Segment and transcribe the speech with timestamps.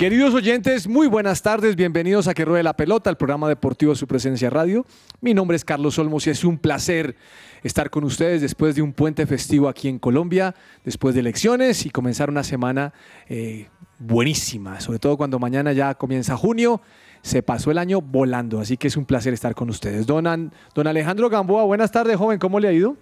[0.00, 3.98] Queridos oyentes, muy buenas tardes, bienvenidos a Que Ruede la Pelota, el programa deportivo de
[3.98, 4.86] su presencia radio.
[5.20, 7.16] Mi nombre es Carlos Olmos y es un placer
[7.62, 10.54] estar con ustedes después de un puente festivo aquí en Colombia,
[10.86, 12.94] después de elecciones y comenzar una semana
[13.28, 13.68] eh,
[13.98, 16.80] buenísima, sobre todo cuando mañana ya comienza junio.
[17.20, 20.06] Se pasó el año volando, así que es un placer estar con ustedes.
[20.06, 22.96] Don, don Alejandro Gamboa, buenas tardes, joven, ¿cómo le ha ido?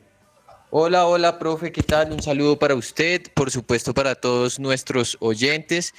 [0.71, 2.11] Hola, hola, profe, ¿qué tal?
[2.11, 5.95] Un saludo para usted, por supuesto para todos nuestros oyentes.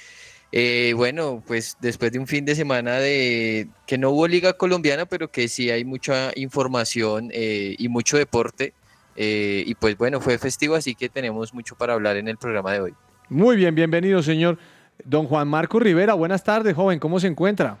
[0.52, 5.06] Eh, bueno, pues después de un fin de semana de que no hubo liga colombiana,
[5.06, 8.74] pero que sí hay mucha información eh, y mucho deporte.
[9.16, 12.72] eh, y pues bueno, fue festivo, así que tenemos mucho para hablar en el programa
[12.72, 12.94] de hoy.
[13.28, 14.58] Muy bien, bienvenido, señor.
[15.04, 17.78] Don Juan Marco Rivera, buenas tardes, joven, ¿cómo se encuentra?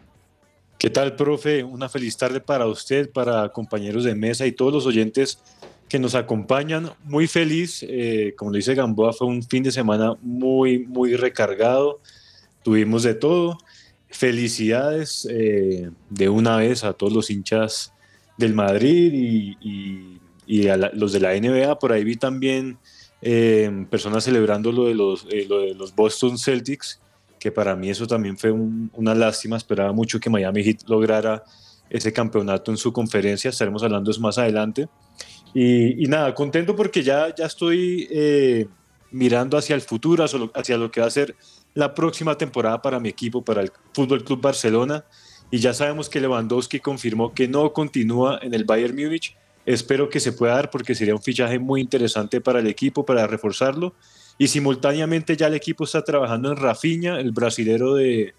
[0.78, 1.62] ¿Qué tal, profe?
[1.62, 5.38] Una feliz tarde para usted, para compañeros de mesa y todos los oyentes
[5.90, 6.90] que nos acompañan.
[7.04, 12.00] Muy feliz, eh, como lo dice Gamboa, fue un fin de semana muy, muy recargado.
[12.62, 13.58] Tuvimos de todo.
[14.08, 17.92] Felicidades eh, de una vez a todos los hinchas
[18.36, 19.56] del Madrid y,
[20.46, 21.78] y- a los de la NBA.
[21.78, 22.76] Por ahí vi también
[23.22, 27.00] eh, personas celebrando lo de, los, eh, lo de los Boston Celtics,
[27.38, 29.56] que para mí eso también fue un- una lástima.
[29.56, 31.44] Esperaba mucho que Miami Heat lograra
[31.88, 33.50] ese campeonato en su conferencia.
[33.50, 34.88] Estaremos hablando eso más adelante.
[35.54, 38.08] Y, nada, contento porque ya, ya estoy
[39.12, 40.24] mirando hacia el futuro,
[40.54, 41.34] hacia lo que va a ser
[41.74, 45.04] la próxima temporada para mi equipo, para el Fútbol Club Barcelona.
[45.50, 49.36] Y ya sabemos que Lewandowski confirmó que no continúa en el Bayern Múnich.
[49.66, 53.26] Espero que se pueda dar porque sería un fichaje muy interesante para el equipo, para
[53.26, 53.94] reforzarlo.
[54.38, 58.34] Y simultáneamente ya el equipo está trabajando en Rafinha, el brasilero de,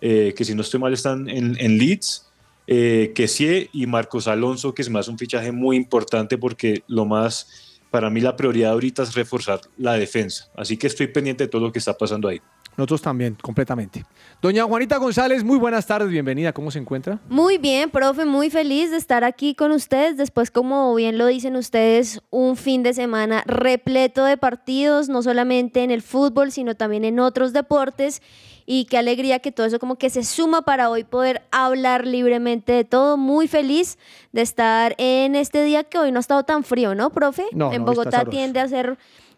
[0.00, 2.26] eh, que si no estoy mal están en, Leeds,
[2.66, 7.80] eh, Kessie y Marcos Alonso, que es más un fichaje muy importante porque lo más,
[7.90, 10.50] para mí la prioridad ahorita es reforzar la defensa.
[10.56, 12.40] Así que estoy pendiente de todo lo que está pasando ahí.
[12.76, 14.04] Nosotros también, completamente.
[14.40, 16.52] Doña Juanita González, muy buenas tardes, bienvenida.
[16.52, 17.18] ¿Cómo se encuentra?
[17.28, 20.16] Muy bien, profe, muy feliz de estar aquí con ustedes.
[20.16, 25.82] Después, como bien lo dicen ustedes, un fin de semana repleto de partidos, no solamente
[25.82, 28.22] en el fútbol, sino también en otros deportes.
[28.66, 32.72] Y qué alegría que todo eso como que se suma para hoy poder hablar libremente
[32.72, 33.16] de todo.
[33.16, 33.98] Muy feliz
[34.32, 37.46] de estar en este día que hoy no ha estado tan frío, ¿no, profe?
[37.52, 38.96] No, en no, Bogotá tiende a ser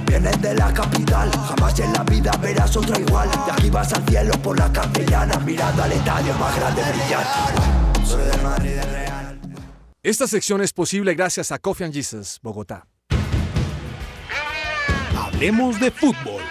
[0.08, 3.30] Vienen de la capital, jamás en la vida verás otra igual.
[3.30, 7.26] De aquí vas al cielo por la castellana, mirando al estadio más grande brillar.
[8.06, 9.40] Soy del Madrid del Real.
[10.02, 12.88] Esta sección es posible gracias a Coffee and Jesus, Bogotá.
[15.18, 16.42] Hablemos de fútbol.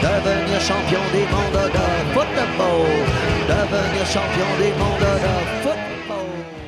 [0.00, 2.86] Devenir champion du monde de football.
[3.46, 5.99] Devenir champion du monde de football.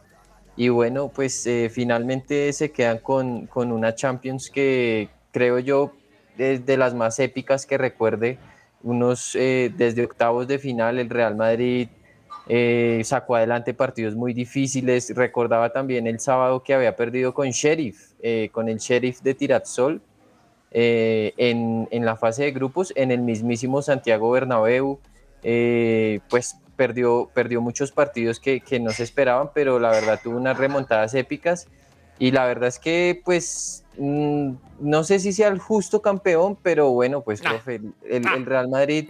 [0.57, 5.93] Y bueno, pues eh, finalmente se quedan con, con una Champions que creo yo
[6.37, 8.39] es de las más épicas que recuerde.
[8.87, 11.89] Unos eh, desde octavos de final, el Real Madrid
[12.49, 15.13] eh, sacó adelante partidos muy difíciles.
[15.17, 20.01] Recordaba también el sábado que había perdido con Sheriff, eh, con el Sheriff de Tirazzol,
[20.71, 25.01] eh, en, en la fase de grupos, en el mismísimo Santiago Bernabéu.
[25.43, 30.37] eh, pues perdió, perdió muchos partidos que, que no se esperaban, pero la verdad tuvo
[30.37, 31.67] unas remontadas épicas.
[32.19, 34.51] Y la verdad es que, pues, mm,
[34.81, 39.09] no sé si sea el justo campeón, pero bueno, pues, profe, el, Real Madrid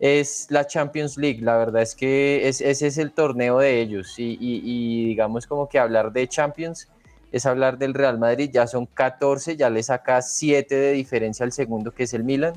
[0.00, 1.40] es la Champions League.
[1.40, 4.18] La verdad es que es- ese es el torneo de ellos.
[4.18, 6.88] Y, y- y digamos como que hablar de Champions
[7.32, 8.50] es hablar del Real Madrid.
[8.52, 12.54] Ya son 14, ya le saca 7 de diferencia al segundo, que es el Milan.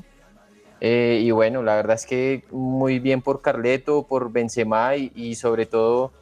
[0.80, 5.34] Eh, y bueno, la verdad es que muy bien por Carleto, por Benzema y, y
[5.34, 6.12] sobre todo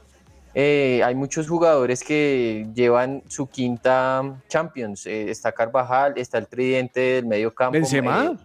[0.59, 5.05] eh, hay muchos jugadores que llevan su quinta Champions.
[5.05, 7.75] Eh, está Carvajal, está el tridente del medio campo.
[7.75, 8.39] ¿Benzema?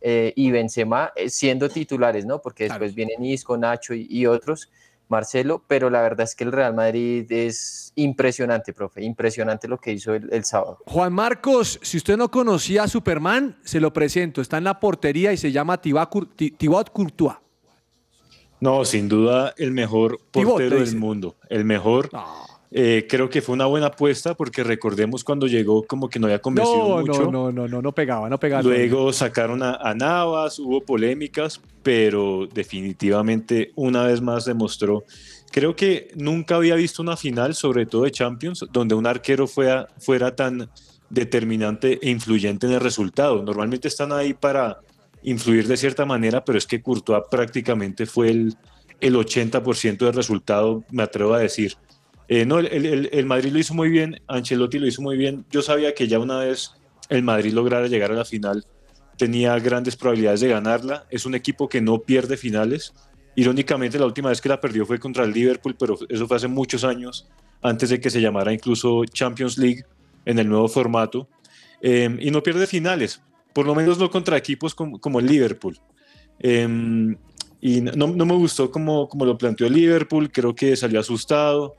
[0.00, 2.40] eh, y Benzema siendo titulares, ¿no?
[2.40, 4.68] Porque después vienen Isco, Nacho y, y otros,
[5.08, 9.92] Marcelo, pero la verdad es que el Real Madrid es impresionante, profe, impresionante lo que
[9.92, 10.78] hizo el, el sábado.
[10.86, 14.40] Juan Marcos, si usted no conocía a Superman, se lo presento.
[14.40, 17.36] Está en la portería y se llama Thibaut Courtois.
[18.60, 21.36] No, sin duda el mejor portero del mundo.
[21.48, 22.10] El mejor.
[22.70, 26.38] Eh, creo que fue una buena apuesta porque recordemos cuando llegó como que no había
[26.40, 27.24] convencido No, mucho.
[27.24, 28.62] no, no, no, no, no pegaba, no pegaba.
[28.62, 35.04] Luego sacaron a, a Navas, hubo polémicas, pero definitivamente una vez más demostró.
[35.50, 39.88] Creo que nunca había visto una final, sobre todo de Champions, donde un arquero fuera,
[39.98, 40.68] fuera tan
[41.08, 43.42] determinante e influyente en el resultado.
[43.42, 44.78] Normalmente están ahí para
[45.22, 48.56] influir de cierta manera, pero es que Courtois prácticamente fue el,
[49.00, 51.74] el 80% del resultado, me atrevo a decir.
[52.28, 55.46] Eh, no, el, el, Madrid lo hizo muy bien, Ancelotti lo hizo muy bien.
[55.50, 56.72] Yo sabía que ya una vez
[57.08, 58.66] el Madrid lograra llegar a la final,
[59.16, 61.06] tenía grandes probabilidades de ganarla.
[61.10, 62.92] Es un equipo que no pierde finales.
[63.34, 66.48] Irónicamente, la última vez que la perdió fue contra el Liverpool, pero eso fue hace
[66.48, 67.28] muchos años,
[67.62, 69.84] antes de que se llamara incluso Champions League
[70.24, 71.28] en el nuevo formato.
[71.80, 73.22] Eh, y no pierde finales,
[73.58, 75.76] por lo menos no contra equipos como, como Liverpool.
[76.38, 77.16] Eh,
[77.60, 81.74] y no, no, me gustó como, como lo planteó Liverpool, creo que salió asustado.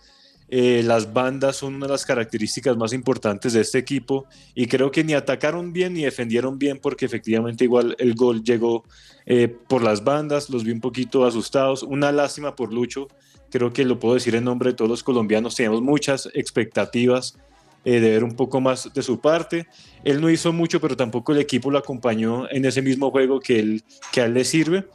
[0.50, 4.92] Eh, las bandas son una de las características más importantes de este equipo y creo
[4.92, 8.84] que ni atacaron bien ni defendieron bien porque efectivamente igual el gol llegó
[9.26, 13.08] eh, por las bandas, los vi un poquito asustados, una lástima por Lucho,
[13.50, 17.38] creo que lo puedo decir en nombre de todos los colombianos, teníamos muchas expectativas
[17.86, 19.68] eh, de ver un poco más de su parte,
[20.04, 23.60] él no hizo mucho pero tampoco el equipo lo acompañó en ese mismo juego que,
[23.60, 24.86] él, que a él le sirve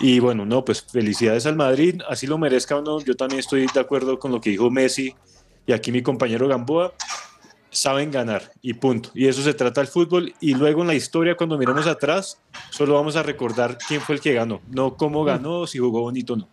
[0.00, 3.00] y bueno, no, pues felicidades al Madrid, así lo merezca o no.
[3.00, 5.14] Yo también estoy de acuerdo con lo que dijo Messi
[5.66, 6.94] y aquí mi compañero Gamboa.
[7.70, 9.10] Saben ganar y punto.
[9.14, 10.32] Y eso se trata el fútbol.
[10.40, 14.20] Y luego en la historia, cuando miremos atrás, solo vamos a recordar quién fue el
[14.20, 16.48] que ganó, no cómo ganó, si jugó bonito o no.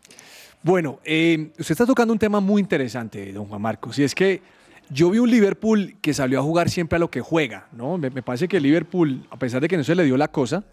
[0.62, 4.42] Bueno, eh, usted está tocando un tema muy interesante, don Juan Marcos, y es que
[4.90, 7.98] yo vi un Liverpool que salió a jugar siempre a lo que juega, ¿no?
[7.98, 10.64] Me, parece que Liverpool, a pesar de que no se le dio la cosa,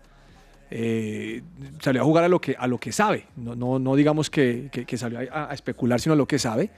[0.70, 1.42] eh,
[1.80, 3.26] salió a jugar a lo que, a lo que sabe.
[3.36, 6.70] No, no, no digamos que, que, salió a, especular, sino a lo que sabe.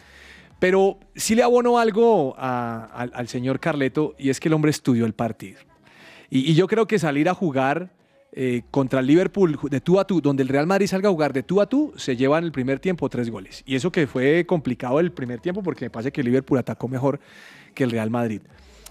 [0.58, 5.12] Pero sí le abono algo al, señor Carleto y es que el hombre estudió el
[5.12, 5.60] partido.
[6.30, 7.90] Y, y yo creo que salir a jugar
[8.36, 11.32] eh, contra el Liverpool de tú a tú, donde el Real Madrid salga a jugar
[11.32, 13.62] de tú a tú, se lleva en el primer tiempo tres goles.
[13.64, 16.88] Y eso que fue complicado el primer tiempo porque me parece que el Liverpool atacó
[16.88, 17.20] mejor
[17.74, 18.40] que el Real Madrid.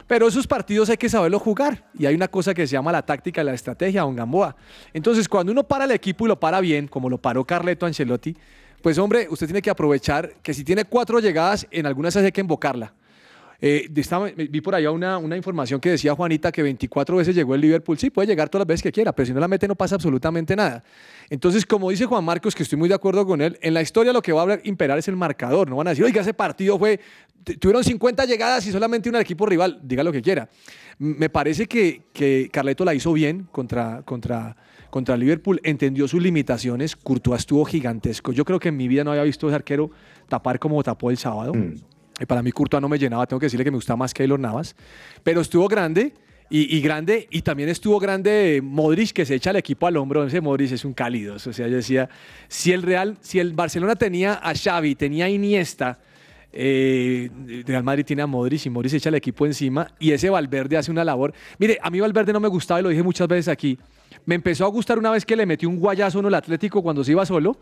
[0.08, 1.90] Pero esos partidos hay que saberlo jugar.
[2.00, 4.56] Y hay una cosa que se llama la táctica, la estrategia, don Gamboa.
[4.94, 8.38] Entonces, cuando uno para el equipo y lo para bien, como lo paró Carleto Ancelotti,
[8.82, 12.42] pues hombre, usted tiene que aprovechar que si tiene cuatro llegadas, en algunas hay que
[12.42, 12.94] invocarla.
[13.66, 13.88] Eh,
[14.50, 17.98] vi por allá una, información que decía Juanita que 24 veces llegó el Liverpool.
[17.98, 19.96] Sí, puede llegar todas las veces que quiera, pero si no la mete no pasa
[19.96, 20.84] absolutamente nada.
[21.30, 24.12] Entonces, como dice Juan Marcos, que estoy muy de acuerdo con él, en la historia
[24.12, 25.70] lo que va a imperar es el marcador.
[25.70, 27.00] No van a decir, oiga, ese partido fue,
[27.58, 30.50] tuvieron 50 llegadas y solamente un equipo rival, diga lo que quiera.
[31.00, 34.58] Me parece que, que Carleto la hizo bien contra, contra,
[34.90, 38.34] contra Liverpool, entendió sus limitaciones, Courtois estuvo gigantesco.
[38.34, 39.90] Yo creo que en mi vida no había visto a ese arquero
[40.28, 41.54] tapar como tapó el sábado.
[41.54, 41.93] Mm.
[42.20, 44.40] Y para mí Courtois no me llenaba, tengo que decirle que me gusta más Keylor
[44.40, 44.76] Navas,
[45.24, 46.14] pero estuvo grande
[46.50, 50.24] y, y, grande, y también estuvo grande Modric que se echa el equipo al hombro,
[50.26, 52.10] ese Modric es un cálido, o sea, yo decía,
[52.48, 56.00] si el Real, si el Barcelona tenía a Xavi, tenía a Iniesta,
[56.56, 57.32] eh,
[57.66, 60.78] Real Madrid tiene a Modric y Modric se echa el equipo encima y ese Valverde
[60.78, 61.34] hace una labor.
[61.58, 63.80] Mire, a mí Valverde no me gustaba y lo dije muchas veces aquí.
[64.26, 67.04] Me empezó a gustar una vez que le metió un guayazo en el Atlético cuando
[67.04, 67.58] se iba solo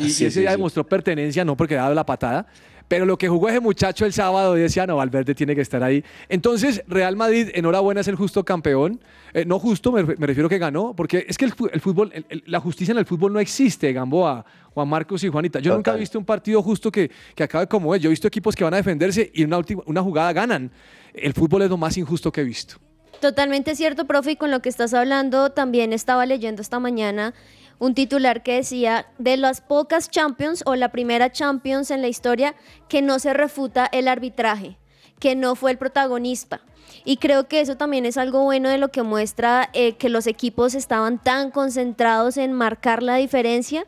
[0.00, 0.56] y sí, ese sí, ya sí.
[0.56, 2.46] demostró pertenencia, no porque había dado la patada.
[2.88, 6.04] Pero lo que jugó ese muchacho el sábado, decía, no, Valverde tiene que estar ahí.
[6.28, 9.00] Entonces, Real Madrid, enhorabuena, es el justo campeón.
[9.34, 12.26] Eh, no justo, me, me, refiero que ganó, porque es que el, el fútbol, el,
[12.28, 15.58] el, la justicia en el fútbol no existe, Gamboa, Juan Marcos y Juanita.
[15.58, 15.78] Yo Total.
[15.78, 18.02] nunca he visto un partido justo que, que acabe como es.
[18.02, 20.70] Yo he visto equipos que van a defenderse y una, última, una jugada ganan.
[21.14, 22.76] El fútbol es lo más injusto que he visto.
[23.20, 27.34] Totalmente cierto, profe, y con lo que estás hablando, también estaba leyendo esta mañana
[27.82, 32.54] un titular que decía de las pocas Champions o la primera Champions en la historia
[32.88, 34.78] que no se refuta el arbitraje,
[35.18, 36.60] que no fue el protagonista.
[37.04, 40.28] Y creo que eso también es algo bueno de lo que muestra eh, que los
[40.28, 43.84] equipos estaban tan concentrados en marcar la diferencia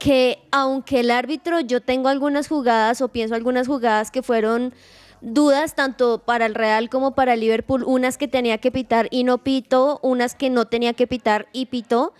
[0.00, 4.74] que aunque el árbitro, yo tengo algunas jugadas o pienso algunas jugadas que fueron
[5.20, 9.22] dudas tanto para el Real como para el Liverpool, unas que tenía que pitar y
[9.22, 12.12] no pitó, unas que no tenía que pitar y pitó.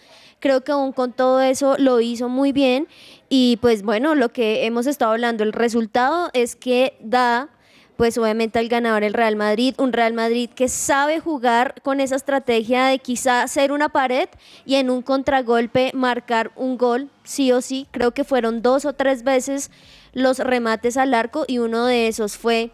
[0.47, 2.87] Creo que aún con todo eso lo hizo muy bien
[3.29, 7.49] y pues bueno, lo que hemos estado hablando, el resultado es que da
[7.97, 12.15] pues obviamente al ganador el Real Madrid, un Real Madrid que sabe jugar con esa
[12.15, 14.29] estrategia de quizá hacer una pared
[14.65, 18.93] y en un contragolpe marcar un gol, sí o sí, creo que fueron dos o
[18.93, 19.73] tres veces
[20.13, 22.71] los remates al arco y uno de esos fue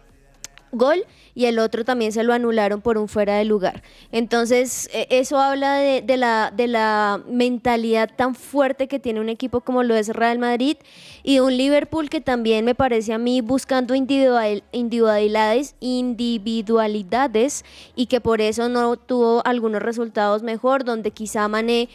[0.71, 1.03] gol
[1.35, 3.83] y el otro también se lo anularon por un fuera de lugar.
[4.11, 9.61] Entonces, e, eso habla de, la, de la mentalidad tan fuerte que tiene un equipo
[9.61, 10.77] como lo es Real Madrid
[11.23, 18.21] y un Liverpool que también me parece a mí buscando individual, individualidades, individualidades y que
[18.21, 21.89] por eso no tuvo algunos resultados mejor, donde quizá Mané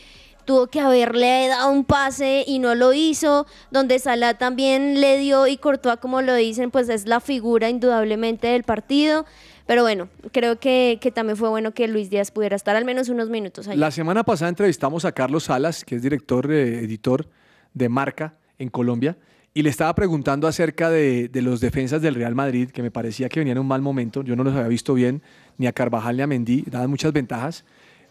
[0.49, 5.47] tuvo que haberle dado un pase y no lo hizo, donde Salah también le dio
[5.47, 9.26] y Courtois, como lo dicen, pues es la figura indudablemente del partido.
[9.67, 13.11] Pero bueno, creo que, que también fue bueno que Luis Díaz pudiera estar al menos
[13.11, 13.78] unos minutos allí.
[13.78, 17.28] La semana pasada entrevistamos a Carlos Salas, que es director, eh, editor
[17.75, 19.19] de Marca en Colombia,
[19.52, 23.28] y le estaba preguntando acerca de, de los defensas del Real Madrid, que me parecía
[23.28, 24.23] que venían en un mal momento.
[24.23, 25.21] Yo no los había visto bien,
[25.59, 27.67] ni a Carvajal ni a Mendy, daban muchas ventajas.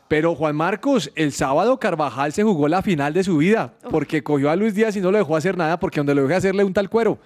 [0.07, 4.49] Pero Juan Marcos, el sábado Carvajal se jugó la final de su vida, porque cogió
[4.49, 6.73] a Luis Díaz y no lo dejó hacer nada, porque donde lo dejó hacerle un
[6.73, 7.17] tal cuero.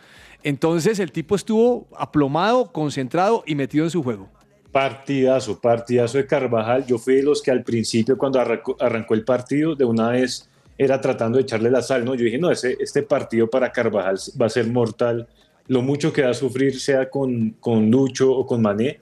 [0.44, 4.28] Entonces el tipo estuvo aplomado, concentrado y metido en su juego.
[4.72, 6.86] Partidazo, partidazo de Carvajal.
[6.88, 10.50] Yo fui de los que al principio, cuando arrancó, arrancó el partido, de una vez
[10.78, 12.16] era tratando de echarle la sal, ¿no?
[12.16, 15.28] Yo dije, no, ese, este partido para Carvajal va a ser mortal.
[15.68, 19.00] Lo mucho que va a sufrir, sea con, con Lucho o con Mané,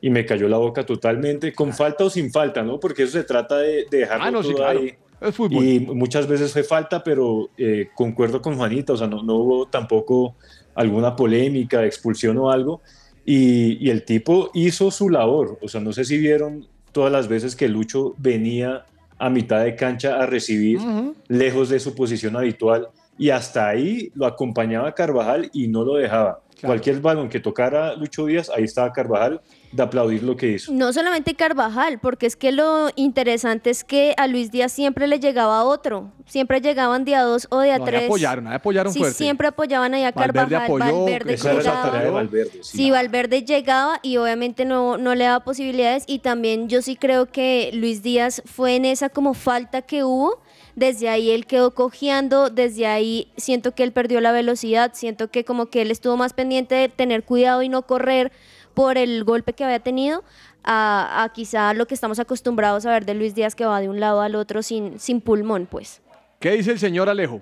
[0.00, 2.78] y me cayó la boca totalmente, con falta o sin falta, ¿no?
[2.78, 4.80] Porque eso se trata de, de dejarlo Ah, no, sí, todo claro.
[4.80, 4.94] ahí.
[5.20, 5.64] Es fútbol.
[5.64, 9.66] Y muchas veces fue falta, pero eh, concuerdo con Juanita, o sea, no, no hubo
[9.66, 10.36] tampoco
[10.76, 12.82] alguna polémica, expulsión o algo.
[13.24, 17.28] Y, y el tipo hizo su labor, o sea, no sé si vieron todas las
[17.28, 18.86] veces que Lucho venía
[19.18, 20.78] a mitad de cancha a recibir,
[21.26, 22.88] lejos de su posición habitual,
[23.18, 26.40] y hasta ahí lo acompañaba Carvajal y no lo dejaba.
[26.62, 29.40] Cualquier balón que tocara Lucho Díaz, ahí estaba Carvajal,
[29.72, 30.72] de aplaudir lo que hizo.
[30.72, 35.20] No solamente Carvajal, porque es que lo interesante es que a Luis Díaz siempre le
[35.20, 36.10] llegaba otro.
[36.26, 38.04] Siempre llegaban de a dos o de a No, ahí tres.
[38.04, 39.16] apoyaron, ahí apoyaron sí, fuerte.
[39.16, 40.64] siempre apoyaban ahí a Valverde Carvajal.
[40.64, 41.82] apoyó, Valverde Esa era la llegaba.
[41.90, 42.50] tarea de Valverde.
[42.62, 42.76] sí.
[42.78, 47.26] Sí, Valverde llegaba y obviamente no, no le daba posibilidades y también yo sí creo
[47.26, 50.40] que Luis Díaz fue en esa como falta que hubo,
[50.76, 55.44] desde ahí él quedó cojeando, desde ahí siento que él perdió la velocidad, siento que
[55.44, 58.32] como que él estuvo más pendiente de tener cuidado y no correr
[58.78, 60.22] por el golpe que había tenido
[60.62, 63.88] a, a quizá lo que estamos acostumbrados a ver de Luis Díaz que va de
[63.88, 66.00] un lado al otro sin, sin pulmón pues.
[66.38, 67.40] ¿Qué dice el señor Alejo?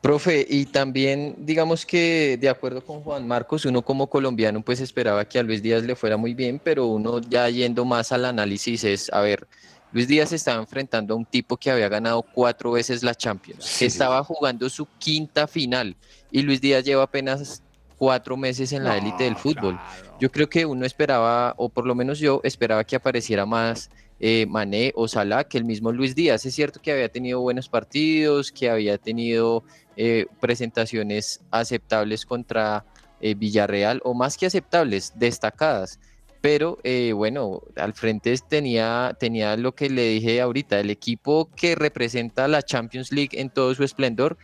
[0.00, 5.26] Profe, y también digamos que de acuerdo con Juan Marcos, uno como colombiano pues esperaba
[5.26, 8.84] que a Luis Díaz le fuera muy bien, pero uno ya yendo más al análisis
[8.84, 9.46] es, a ver,
[9.92, 13.84] Luis Díaz estaba enfrentando a un tipo que había ganado cuatro veces la Champions, que
[13.84, 15.94] estaba jugando su quinta final
[16.30, 17.62] y Luis Díaz lleva apenas
[17.98, 19.78] cuatro meses en la élite del fútbol.
[20.20, 24.46] Yo creo que uno esperaba, o por lo menos yo esperaba que apareciera más eh,
[24.48, 26.44] Mané o Salah que el mismo Luis Díaz.
[26.44, 29.62] Es cierto que había tenido buenos partidos, que había tenido
[29.96, 32.84] eh, presentaciones aceptables contra
[33.20, 35.98] eh, Villarreal, o más que aceptables, destacadas.
[36.40, 41.74] Pero eh, bueno, al frente tenía, tenía lo que le dije ahorita, el equipo que
[41.74, 44.38] representa la Champions League en todo su esplendor.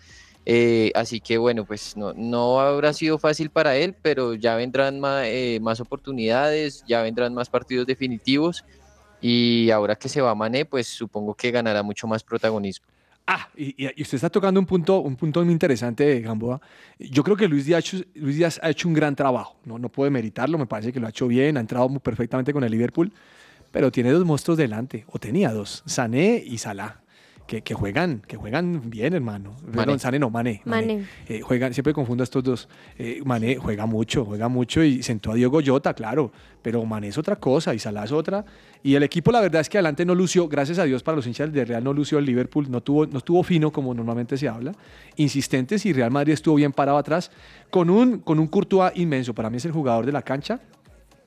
[0.46, 5.00] Eh, así que bueno, pues no, no habrá sido fácil para él, pero ya vendrán
[5.24, 8.64] eh, más oportunidades, ya vendrán más partidos definitivos.
[9.20, 12.86] Y ahora que se va Mané, pues supongo que ganará mucho más protagonismo.
[13.26, 16.60] Ah, y, usted está tocando un punto, un punto muy interesante, Gamboa.
[16.98, 19.56] Yo creo que Luis Díaz, Luis Díaz ha hecho un gran trabajo.
[19.64, 22.64] No, no puede meritarlo, me parece que lo ha hecho bien, ha entrado perfectamente con
[22.64, 23.10] el Liverpool,
[23.72, 27.03] pero tiene dos monstruos delante, o tenía dos, Sané y Salah.
[27.46, 29.54] Que, que juegan, que juegan bien, hermano.
[29.70, 30.62] Perdón, Sané no, Mané.
[30.64, 31.04] Mané.
[31.28, 32.68] Eh, juegan, siempre confundo a estos dos.
[32.96, 37.18] Eh, Mané juega mucho, juega mucho y sentó a Diego Jota, claro, pero Mané es
[37.18, 38.46] otra cosa y Salah es otra.
[38.82, 41.26] Y el equipo, la verdad es que adelante no lució, gracias a Dios para los
[41.26, 44.48] hinchas de Real no lució el Liverpool, no tuvo, no estuvo fino como normalmente se
[44.48, 44.72] habla,
[45.16, 47.30] insistentes y Real Madrid estuvo bien parado atrás
[47.68, 49.34] con un, con un Courtois inmenso.
[49.34, 50.60] Para mí es el jugador de la cancha,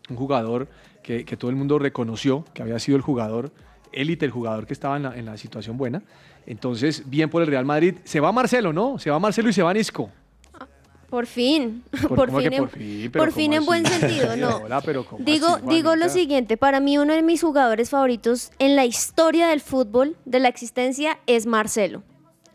[0.10, 0.68] un jugador
[1.04, 3.52] que, que todo el mundo reconoció que había sido el jugador
[3.92, 6.02] élite, el jugador que estaba en la, en la situación buena.
[6.46, 7.96] Entonces, bien por el Real Madrid.
[8.04, 9.00] Se va Marcelo, ¿no?
[9.00, 10.10] Se va Marcelo y se va Nisco.
[11.10, 13.12] Por fin, Por- por, ¿cómo que fin, en, por fin?
[13.12, 14.58] Por fin ¿cómo en buen sentido, no.
[14.58, 18.52] Hola, pero ¿cómo Digo, así, digo lo siguiente, para mí uno de mis jugadores favoritos
[18.60, 22.04] en la historia del fútbol, de la existencia, es Marcelo.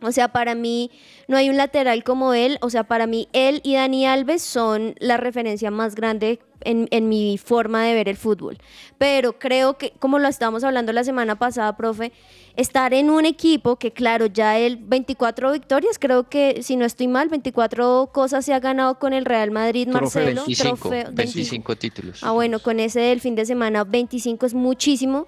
[0.02, 0.90] O sea, para mí
[1.28, 2.58] no hay un lateral como él.
[2.60, 7.08] O sea, para mí él y Dani Alves son la referencia más grande en, en
[7.08, 8.58] mi forma de ver el fútbol.
[8.98, 12.12] Pero creo que, como lo estábamos hablando la semana pasada, profe,
[12.56, 17.08] estar en un equipo que, claro, ya él 24 victorias, creo que, si no estoy
[17.08, 20.42] mal, 24 cosas se ha ganado con el Real Madrid, Marcelo.
[20.46, 22.18] 25, trofeo- 25 títulos.
[22.22, 25.26] Ah, bueno, con ese del fin de semana, 25 es muchísimo.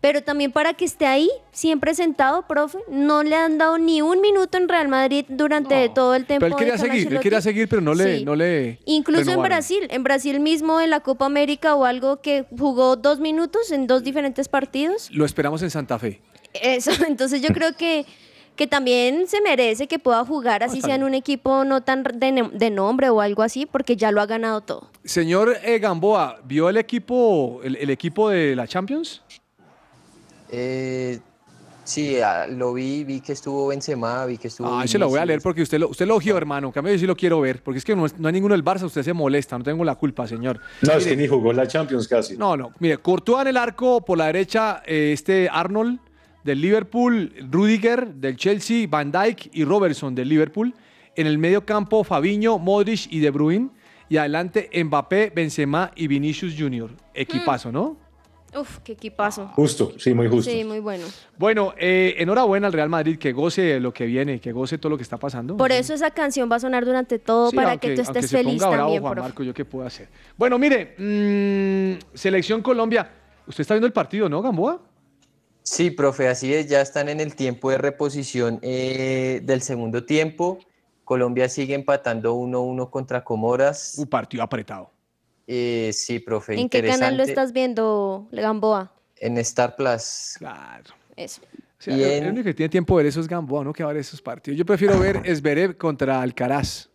[0.00, 4.20] Pero también para que esté ahí, siempre sentado, profe, no le han dado ni un
[4.20, 6.44] minuto en Real Madrid durante todo el tiempo.
[6.46, 8.24] Pero él quería seguir, él quería seguir, pero no le, Sí.
[8.24, 9.42] no le Incluso en.
[9.42, 13.86] Brasil, en Brasil mismo en la Copa América o algo que jugó dos minutos en
[13.86, 15.08] dos diferentes partidos.
[15.12, 16.20] Lo esperamos en Santa Fe.
[16.52, 18.06] Eso, entonces yo creo que,
[18.56, 22.70] que también se merece que pueda jugar así sea en un equipo no tan de
[22.70, 24.90] nombre o algo así, porque ya lo ha ganado todo.
[25.04, 29.22] Señor eh, Gamboa, ¿vio el equipo, el, el equipo de la Champions?
[30.50, 31.18] Eh,
[31.84, 34.76] Sí, ah, lo vi, vi que estuvo Benzema, vi que estuvo.
[34.76, 36.66] Ay, se lo voy a leer porque usted lo, usted lo ojió, hermano.
[36.66, 37.62] En cambio, yo sí lo quiero ver.
[37.62, 39.56] Porque es que no, es- no hay ninguno del Barça, usted se molesta.
[39.56, 40.58] No tengo la culpa, señor.
[40.82, 42.36] No, es que ni jugó la Champions casi.
[42.36, 42.72] No, no.
[42.80, 46.00] Mire, Courtois en el arco, por la derecha, eh, este Arnold
[46.42, 50.74] del Liverpool, Rudiger del Chelsea, Van Dijk y Robertson del Liverpool.
[51.14, 53.68] En el medio campo, Fabiño, Modric y De Bruyne.
[54.08, 56.90] Y adelante, Mbappé, Benzema y Vinicius Jr.
[57.14, 57.96] Equipazo, ¿no?
[58.54, 59.48] Uf, qué equipazo.
[59.48, 60.50] Justo, sí, muy justo.
[60.50, 61.04] Sí, muy bueno.
[61.36, 64.96] Bueno, eh, enhorabuena al Real Madrid, que goce lo que viene, que goce todo lo
[64.96, 65.56] que está pasando.
[65.56, 68.30] Por eso esa canción va a sonar durante todo Sí, para aunque- que tú estés
[68.30, 69.28] se feliz ponga bravo, también, Juan profe.
[69.28, 70.08] Marco, ¿yo qué puedo hacer?
[70.38, 73.10] Bueno, mire, mm, Selección Colombia.
[73.46, 74.80] Usted está viendo el partido, ¿no, Gamboa?
[75.62, 80.58] Sí, profe, así es, ya están en el tiempo de reposición eh, del segundo tiempo.
[81.04, 83.94] Colombia sigue empatando 1-1 contra Comoras.
[83.98, 84.90] Un partido apretado.
[85.46, 88.92] Eh, sí, profe, ¿En qué canal lo estás viendo, Gamboa?
[89.16, 90.34] En Star Plus.
[90.38, 90.94] Claro.
[91.14, 91.40] Eso.
[91.78, 93.84] O sea, Y el, único que tiene tiempo de ver eso es Gamboa, no que
[93.84, 94.58] va a ver esos partidos.
[94.58, 96.88] Yo prefiero ver Esberev contra Alcaraz.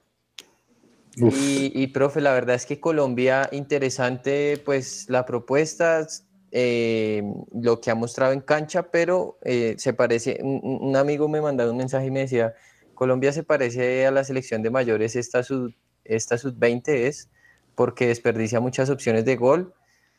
[1.15, 6.07] Y, y, profe, la verdad es que Colombia, interesante, pues la propuesta,
[6.51, 7.21] eh,
[7.53, 11.71] lo que ha mostrado en cancha, pero eh, se parece, un, un- amigo me mandaba
[11.71, 12.53] un mensaje y me decía,
[12.93, 15.73] Colombia se parece a la selección de mayores, esta sub,
[16.05, 17.29] esta sub-20 es,
[17.75, 19.73] porque desperdicia muchas opciones de gol.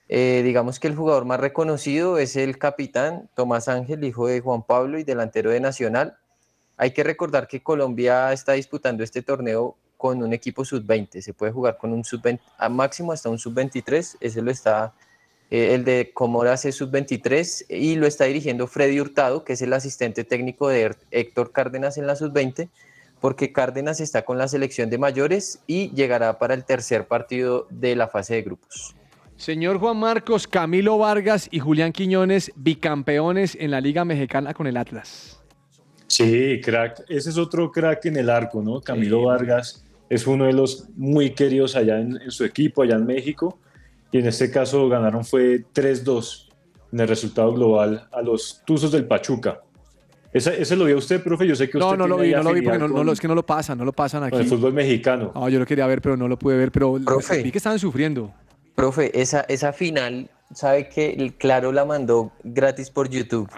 [0.09, 4.63] Eh, digamos que el jugador más reconocido es el capitán Tomás Ángel, hijo de Juan
[4.63, 6.17] Pablo y delantero de Nacional.
[6.77, 11.21] Hay que recordar que Colombia está disputando este torneo con un equipo sub-20.
[11.21, 14.17] Se puede jugar con un sub-20, a máximo hasta un sub-23.
[14.19, 14.93] Ese lo está,
[15.49, 19.73] eh, el de Comoras es sub-23 y lo está dirigiendo Freddy Hurtado, que es el
[19.73, 22.69] asistente técnico de Héctor Cárdenas en la sub-20,
[23.23, 27.95] porque Cárdenas está con la selección de mayores y llegará para el tercer partido de
[27.95, 28.97] la fase de grupos.
[29.37, 34.77] Señor Juan Marcos, Camilo Vargas y Julián Quiñones, bicampeones en la Liga Mexicana con el
[34.77, 35.41] Atlas.
[36.09, 37.05] Sí, crack.
[37.09, 38.81] Ese es otro crack en el arco, ¿no?
[38.81, 43.07] Camilo Vargas es uno de los muy queridos allá en, en su equipo, allá en
[43.07, 43.61] México.
[44.11, 46.49] Y en este caso ganaron fue 3-2
[46.93, 49.61] en el resultado global a los Tuzos del Pachuca.
[50.33, 51.47] Ese, ese lo vio usted, profe.
[51.47, 53.07] Yo sé que usted No, no lo vi, no lo vi porque no, no con-
[53.07, 54.31] lo- es que no lo pasan, no lo pasan aquí.
[54.33, 55.33] con el fútbol mexicano.
[55.35, 57.43] No, yo lo quería ver, pero no lo pude ver, pero Profe.
[57.43, 58.33] vi que estaban sufriendo.
[58.75, 63.49] Profe, esa, esa final, sabe que Claro la mandó gratis por YouTube.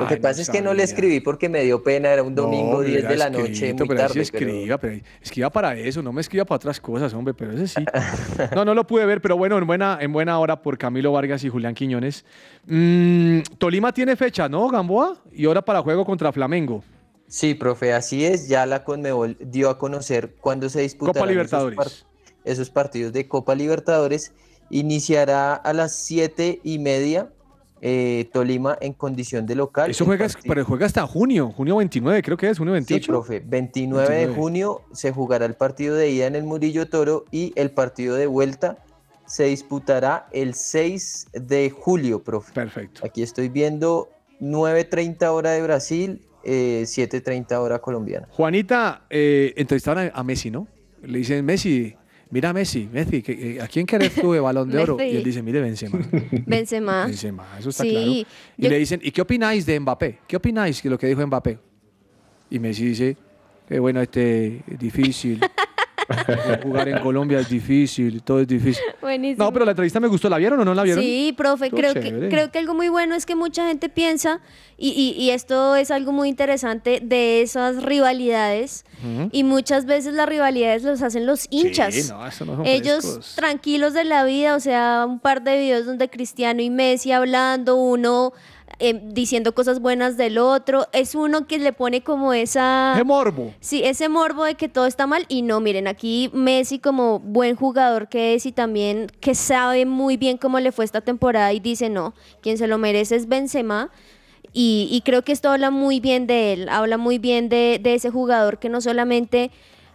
[0.00, 2.34] Lo que pasa no es que no le escribí porque me dio pena, era un
[2.34, 4.12] domingo No, 10 de la noche, muy pero sí tarde.
[4.14, 7.68] pero- escriba, pero escriba para eso, no me escriba para otras cosas, hombre, pero ese
[7.68, 7.84] sí.
[8.54, 11.42] No, no lo pude ver, pero bueno, en buena, en buena hora por Camilo Vargas
[11.44, 12.24] y Julián Quiñones.
[12.66, 15.16] Mm, Tolima tiene fecha, ¿no, Gamboa?
[15.32, 16.82] Y hora para juego contra Flamengo.
[17.26, 18.48] Sí, profe, así es.
[18.48, 21.78] Ya la Conmebol dio a conocer cuándo se disputarán Libertadores.
[21.78, 22.10] Esos, par-
[22.44, 24.32] esos partidos de Copa Libertadores.
[24.70, 27.30] Iniciará a las siete y media
[27.80, 29.90] eh, Tolima en condición de local.
[29.90, 33.12] Eso juega, pero juega hasta junio, junio 29, creo que es, junio Sí, 28.
[33.12, 33.42] profe.
[33.44, 34.40] 29, de 29.
[34.42, 38.26] junio se jugará el partido de ida en el Murillo Toro y el partido de
[38.26, 38.78] vuelta
[39.26, 42.52] se disputará el 6 de julio, profe.
[42.54, 43.02] Perfecto.
[43.04, 44.08] Aquí estoy viendo
[44.40, 48.28] 9.30 hora de Brasil, eh, 7.30 hora colombiana.
[48.30, 50.66] Juanita, eh, entrevistaron a, a Messi, ¿no?
[51.02, 51.94] Le dicen, Messi,
[52.34, 54.96] mira Messi, Messi, eh, ¿a quién querés tú de balón de oro?
[54.98, 55.14] Messi.
[55.14, 55.98] Y él dice, mire, Benzema.
[56.46, 57.06] Benzema.
[57.06, 58.10] Benzema, eso está Sí, claro.
[58.10, 58.26] Y
[58.58, 60.18] yo- le dicen, ¿y qué opináis de Mbappé?
[60.26, 61.58] ¿Qué opináis de lo que dijo Mbappé?
[62.50, 63.16] Y Messi dice,
[63.68, 65.40] que bueno, este, es difícil.
[66.62, 68.82] Jugar en Colombia es difícil, todo es difícil.
[69.00, 69.44] Buenísimo.
[69.44, 71.02] No, pero la entrevista me gustó, ¿la vieron o no la vieron?
[71.02, 74.40] Sí, profe, Estuvo creo que, creo que algo muy bueno es que mucha gente piensa,
[74.76, 78.84] y, y- y esto es algo muy interesante, de esas rivalidades,
[79.32, 81.94] y muchas veces las rivalidades los hacen los hinchas.
[81.94, 83.32] Sí, no, eso no son Ellos frescos.
[83.36, 87.76] tranquilos de la vida, o sea, un par de videos donde Cristiano y Messi hablando,
[87.76, 88.32] uno
[88.78, 92.94] eh, diciendo cosas buenas del otro, es uno que le pone como esa...
[92.96, 93.52] ¡Qué morbo!
[93.60, 97.56] Sí, ese morbo de que todo está mal y no, miren, aquí Messi como buen
[97.56, 101.60] jugador que es y también que sabe muy bien cómo le fue esta temporada y
[101.60, 103.90] dice, no, quien se lo merece es Benzema
[104.52, 107.94] y, y creo que esto habla muy bien de él, habla muy bien de, de
[107.94, 109.50] ese jugador que no solamente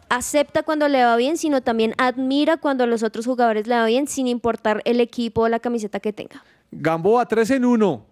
[0.09, 3.85] acepta cuando le va bien, sino también admira cuando a los otros jugadores le va
[3.85, 6.43] bien sin importar el equipo o la camiseta que tenga.
[6.71, 8.09] Gamboa 3 en 1.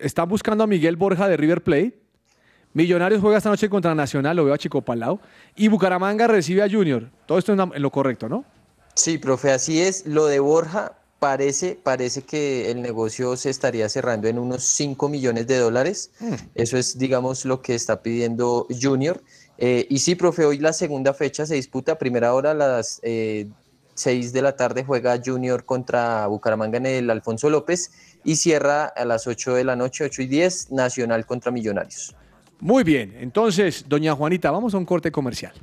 [0.00, 1.98] Están buscando a Miguel Borja de River Plate.
[2.74, 5.18] Millonarios juega esta noche contra Nacional, lo veo a Chico Palau.
[5.56, 7.10] Y Bucaramanga recibe a Junior.
[7.26, 8.44] Todo esto en lo correcto, ¿no?
[8.94, 10.06] Sí, profe, así es.
[10.06, 15.46] Lo de Borja parece, parece que el negocio se estaría cerrando en unos 5 millones
[15.46, 16.10] de dólares.
[16.54, 19.22] Eso es, digamos, lo que está pidiendo Junior.
[19.56, 23.00] Eh, y sí, profe, hoy la segunda fecha se disputa a primera hora a las
[23.02, 23.48] eh,
[23.98, 27.90] 6 de la tarde juega Junior contra Bucaramanga en el Alfonso López
[28.28, 32.14] y cierra a las 8 de la noche, 8 y 10, Nacional contra Millonarios.
[32.60, 35.54] Muy bien, entonces, doña Juanita, vamos a un corte comercial.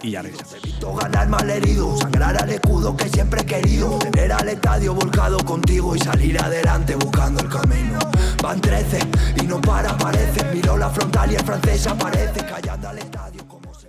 [0.00, 0.62] Y ya regresamos.
[0.62, 3.98] Visto ganar mal herido, sangrar al escudo que siempre he querido.
[3.98, 7.98] Tener al estadio volcado contigo y salir adelante buscando el camino.
[8.40, 8.98] Van 13
[9.42, 10.44] y no para, parece.
[10.54, 13.88] Miro la frontal y el francés aparece callando al estadio como se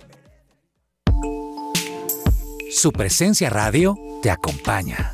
[2.72, 5.13] Su presencia radio te acompaña.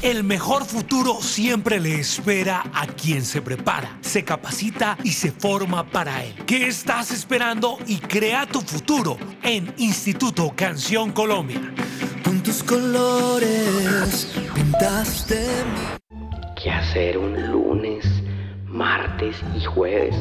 [0.00, 5.82] El mejor futuro siempre le espera a quien se prepara, se capacita y se forma
[5.90, 6.36] para él.
[6.46, 11.74] ¿Qué estás esperando y crea tu futuro en Instituto Canción Colombia?
[12.22, 15.44] Con tus colores pintaste
[16.62, 18.04] ¿Qué hacer un lunes,
[18.66, 20.14] martes y jueves?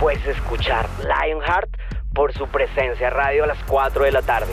[0.00, 1.70] Pues escuchar Lionheart
[2.12, 4.52] por su presencia radio a las 4 de la tarde.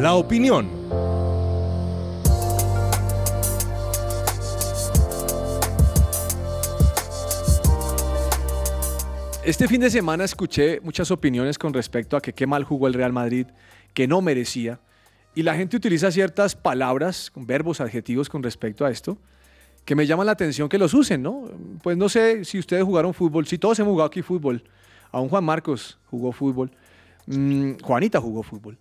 [0.00, 0.66] La opinión.
[9.44, 12.94] Este fin de semana escuché muchas opiniones con respecto a que qué mal jugó el
[12.94, 13.48] Real Madrid,
[13.92, 14.80] que no merecía.
[15.34, 19.18] Y la gente utiliza ciertas palabras, verbos, adjetivos con respecto a esto,
[19.84, 21.44] que me llaman la atención que los usen, ¿no?
[21.82, 24.64] Pues no sé si ustedes jugaron fútbol, si todos hemos jugado aquí fútbol.
[25.12, 26.70] Aún Juan Marcos jugó fútbol.
[27.26, 28.78] Mm, Juanita jugó fútbol.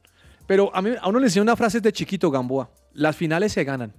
[0.50, 2.72] Pero a, mí, a uno le enseñó una frase de chiquito, Gamboa.
[2.94, 3.94] Las finales se ganan.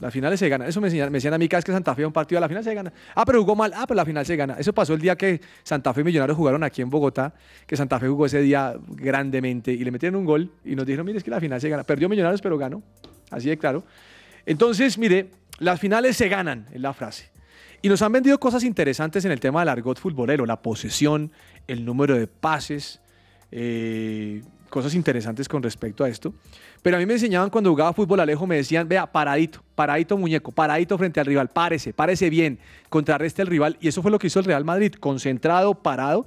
[0.00, 0.66] Las finales se ganan.
[0.66, 2.48] Eso me, enseñan, me decían a mí cada vez que Santa Fe un partido, la
[2.48, 2.92] final se gana.
[3.14, 3.72] Ah, pero jugó mal.
[3.72, 4.56] Ah, pero la final se gana.
[4.58, 7.32] Eso pasó el día que Santa Fe y Millonarios jugaron aquí en Bogotá,
[7.68, 11.06] que Santa Fe jugó ese día grandemente y le metieron un gol y nos dijeron,
[11.06, 11.84] mire, es que la final se gana.
[11.84, 12.82] Perdió Millonarios, pero ganó.
[13.30, 13.84] Así de claro.
[14.44, 17.30] Entonces, mire, las finales se ganan, es la frase.
[17.80, 21.30] Y nos han vendido cosas interesantes en el tema del argot futbolero, la posesión,
[21.68, 23.00] el número de pases,
[23.52, 24.42] eh,
[24.76, 26.34] cosas interesantes con respecto a esto.
[26.82, 30.52] Pero a mí me enseñaban cuando jugaba fútbol Alejo, me decían, vea, paradito, paradito muñeco,
[30.52, 32.58] paradito frente al rival, párese, párese bien,
[32.90, 33.78] contrarreste al rival.
[33.80, 36.26] Y eso fue lo que hizo el Real Madrid, concentrado, parado.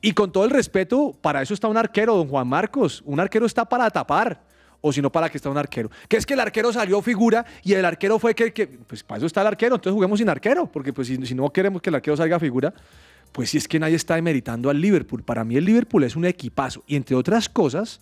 [0.00, 3.02] Y con todo el respeto, para eso está un arquero, don Juan Marcos.
[3.04, 4.42] Un arquero está para tapar.
[4.80, 5.90] O si no, para que está un arquero.
[6.08, 9.26] Que es que el arquero salió figura y el arquero fue que, pues para eso
[9.26, 12.16] está el arquero, entonces juguemos sin arquero, porque pues si no queremos que el arquero
[12.16, 12.72] salga figura,
[13.32, 15.22] pues si es que nadie está demeritando al Liverpool.
[15.22, 16.82] Para mí el Liverpool es un equipazo.
[16.86, 18.00] Y entre otras cosas,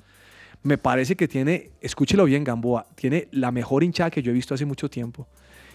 [0.62, 4.55] me parece que tiene, escúchelo bien Gamboa, tiene la mejor hinchada que yo he visto
[4.55, 5.29] hace mucho tiempo.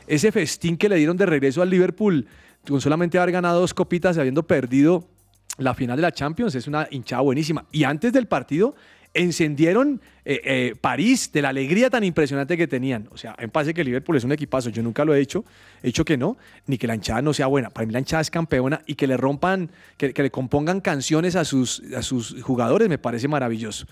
[0.07, 2.27] Ese festín que le dieron de regreso al Liverpool,
[2.67, 5.07] con solamente haber ganado dos copitas y habiendo perdido
[5.57, 7.65] la final de la Champions, es una hinchada buenísima.
[7.71, 8.75] Y antes del partido
[9.13, 13.07] encendieron eh, eh, París de la alegría tan impresionante que tenían.
[13.11, 14.69] O sea, me parece que Liverpool es un equipazo.
[14.69, 15.43] Yo nunca lo he hecho,
[15.81, 17.69] he hecho que no, ni que la hinchada no sea buena.
[17.69, 21.43] Para mí la hinchada es campeona y que le rompan, que, le compongan canciones a
[21.43, 21.81] sus,
[22.41, 23.87] jugadores me parece maravilloso.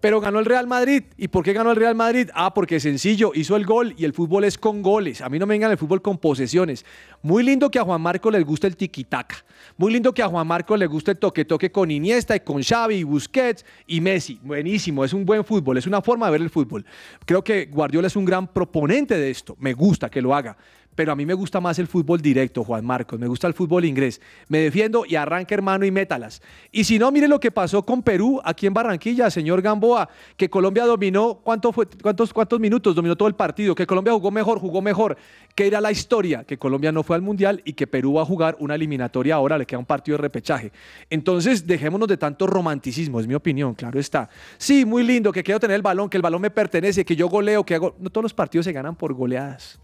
[0.00, 1.04] Pero ganó el Real Madrid.
[1.16, 2.30] ¿Y por qué ganó el Real Madrid?
[2.34, 5.20] Ah, porque sencillo, hizo el gol y el fútbol es con goles.
[5.20, 6.84] A mí no me vengan el fútbol con posesiones.
[7.22, 9.36] Muy lindo que a Juan Marco les guste el tiquitaca.
[9.76, 12.96] Muy lindo que a Juan Marco le guste el toque-toque con Iniesta y con Xavi
[12.96, 14.38] y Busquets y Messi.
[14.42, 15.42] Buenísimo, es un buen
[15.78, 16.84] es una forma de ver el fútbol.
[17.24, 20.56] Creo que Guardiola es un gran proponente de esto, me gusta que lo haga,
[20.94, 23.84] pero a mí me gusta más el fútbol directo, Juan Marcos, me gusta el fútbol
[23.84, 24.20] inglés.
[24.48, 26.42] Me defiendo y arranca hermano y métalas.
[26.70, 30.48] Y si no, mire lo que pasó con Perú aquí en Barranquilla, señor Gamboa, que
[30.48, 33.74] Colombia dominó, ¿cuánto fue, cuántos, ¿cuántos minutos dominó todo el partido?
[33.74, 35.16] Que Colombia jugó mejor, jugó mejor.
[35.54, 38.24] Que era la historia, que Colombia no fue al Mundial y que Perú va a
[38.24, 40.72] jugar una eliminatoria ahora, le queda un partido de repechaje.
[41.10, 44.28] Entonces, dejémonos de tanto romanticismo, es mi opinión, claro está.
[44.58, 47.28] Sí, muy lindo, que quiero tener el balón, que el balón me pertenece, que yo
[47.28, 47.94] goleo, que hago...
[47.98, 49.78] No todos los partidos se ganan por goleadas.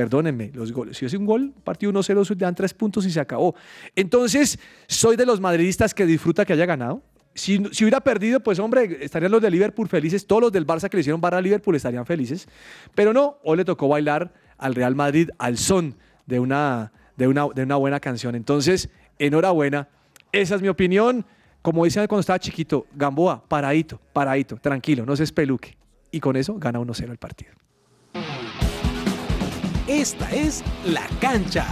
[0.00, 0.96] Perdónenme, los goles.
[0.96, 3.54] Si es un gol, partido 1-0, se dan tres puntos y se acabó.
[3.94, 7.02] Entonces, soy de los madridistas que disfruta que haya ganado.
[7.34, 10.88] Si, si, hubiera perdido, pues hombre, estarían los de Liverpool felices, todos los del Barça
[10.88, 12.48] que le hicieron barra a Liverpool estarían felices.
[12.94, 17.48] Pero no, hoy le tocó bailar al Real Madrid al son de una, de una,
[17.54, 18.34] de una buena canción.
[18.34, 19.86] Entonces, enhorabuena.
[20.32, 21.26] Esa es mi opinión.
[21.60, 25.76] Como decían cuando estaba chiquito, Gamboa, paradito, paradito, tranquilo, no se espeluque.
[26.10, 27.52] Y con eso gana 1-0 el partido.
[29.92, 31.66] Esta es La Cancha.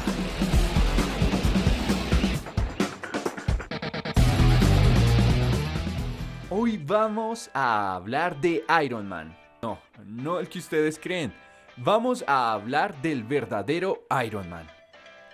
[6.51, 9.39] Hoy vamos a hablar de Iron Man.
[9.63, 11.33] No, no el que ustedes creen.
[11.77, 14.67] Vamos a hablar del verdadero Iron Man.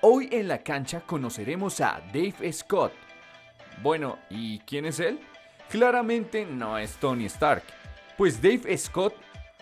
[0.02, 2.92] Hoy en la cancha conoceremos a Dave Scott.
[3.82, 5.20] Bueno, ¿y quién es él?
[5.70, 7.62] Claramente no es Tony Stark,
[8.18, 9.14] pues Dave Scott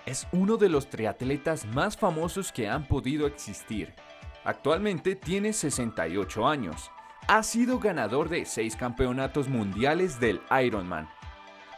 [0.06, 3.94] es uno de los triatletas más famosos que han podido existir.
[4.44, 6.90] Actualmente tiene 68 años.
[7.28, 11.08] Ha sido ganador de 6 campeonatos mundiales del Ironman.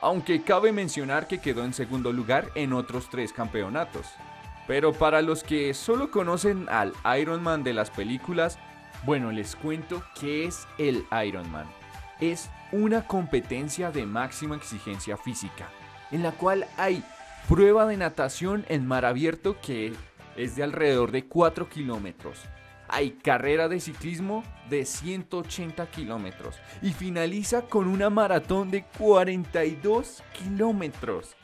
[0.00, 4.06] Aunque cabe mencionar que quedó en segundo lugar en otros 3 campeonatos.
[4.66, 8.58] Pero para los que solo conocen al Ironman de las películas,
[9.04, 11.66] bueno, les cuento qué es el Ironman.
[12.20, 15.68] Es una competencia de máxima exigencia física,
[16.10, 17.04] en la cual hay
[17.48, 19.92] prueba de natación en mar abierto que
[20.36, 22.40] es de alrededor de 4 kilómetros.
[22.88, 31.34] Hay carrera de ciclismo de 180 kilómetros y finaliza con una maratón de 42 kilómetros.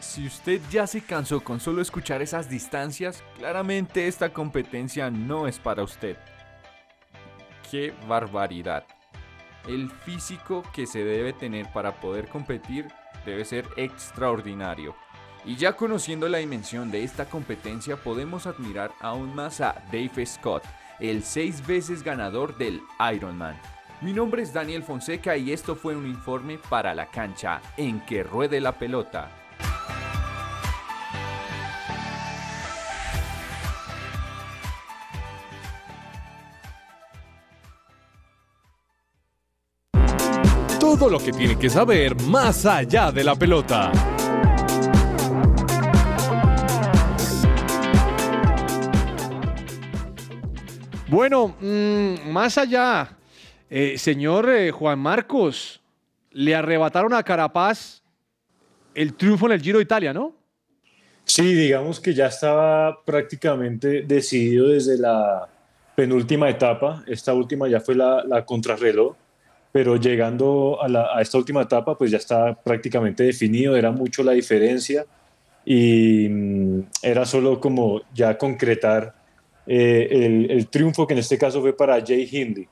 [0.00, 5.58] Si usted ya se cansó con solo escuchar esas distancias, claramente esta competencia no es
[5.58, 6.16] para usted.
[7.70, 8.84] ¡Qué barbaridad!
[9.66, 12.86] El físico que se debe tener para poder competir
[13.24, 14.94] debe ser extraordinario.
[15.46, 20.64] Y ya conociendo la dimensión de esta competencia podemos admirar aún más a Dave Scott,
[21.00, 22.80] el seis veces ganador del
[23.14, 23.60] Ironman.
[24.00, 28.22] Mi nombre es Daniel Fonseca y esto fue un informe para la cancha en que
[28.22, 29.30] ruede la pelota.
[40.80, 44.13] Todo lo que tiene que saber más allá de la pelota.
[51.14, 53.16] Bueno, mmm, más allá,
[53.70, 55.80] eh, señor eh, Juan Marcos,
[56.32, 58.02] le arrebataron a Carapaz
[58.96, 60.34] el triunfo en el Giro de Italia, ¿no?
[61.22, 65.48] Sí, digamos que ya estaba prácticamente decidido desde la
[65.94, 67.04] penúltima etapa.
[67.06, 69.14] Esta última ya fue la, la contrarreloj,
[69.70, 75.06] pero llegando a, esta última etapa, pues ya está prácticamente definido, era mucho la diferencia
[75.64, 79.23] y mmm, era solo como ya concretar
[79.66, 82.68] eh, el, el, triunfo que en este caso fue para Jay Hindley,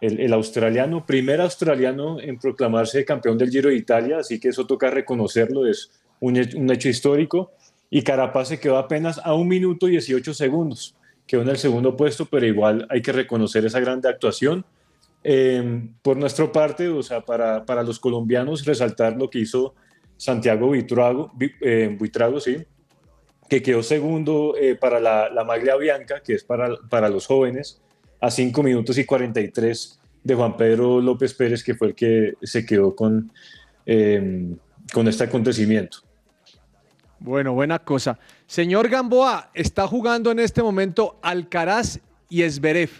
[0.00, 4.66] el, el, australiano, primer australiano en proclamarse campeón del Giro de Italia, así que eso
[4.66, 7.52] toca reconocerlo, es un, un hecho histórico.
[7.90, 11.96] Y Carapaz se quedó apenas a un minuto y 18 segundos, quedó en el segundo
[11.96, 14.64] puesto, pero igual hay que reconocer esa grande actuación.
[15.22, 19.74] Eh, por nuestra parte, o sea, para, para, los colombianos, resaltar lo que hizo
[20.16, 22.58] Santiago Buitrago, eh, Buitrago sí,
[23.48, 27.80] que quedó segundo eh, para la, la, Maglia Bianca, que es para, para los jóvenes,
[28.20, 32.64] a 5 minutos y 43 de Juan Pedro López Pérez, que fue el que se
[32.64, 33.30] quedó con,
[33.86, 34.54] eh,
[34.92, 35.98] con este acontecimiento.
[37.20, 38.18] Bueno, buena cosa.
[38.46, 42.90] Señor Gamboa, está jugando en este momento Alcaraz y Esberev.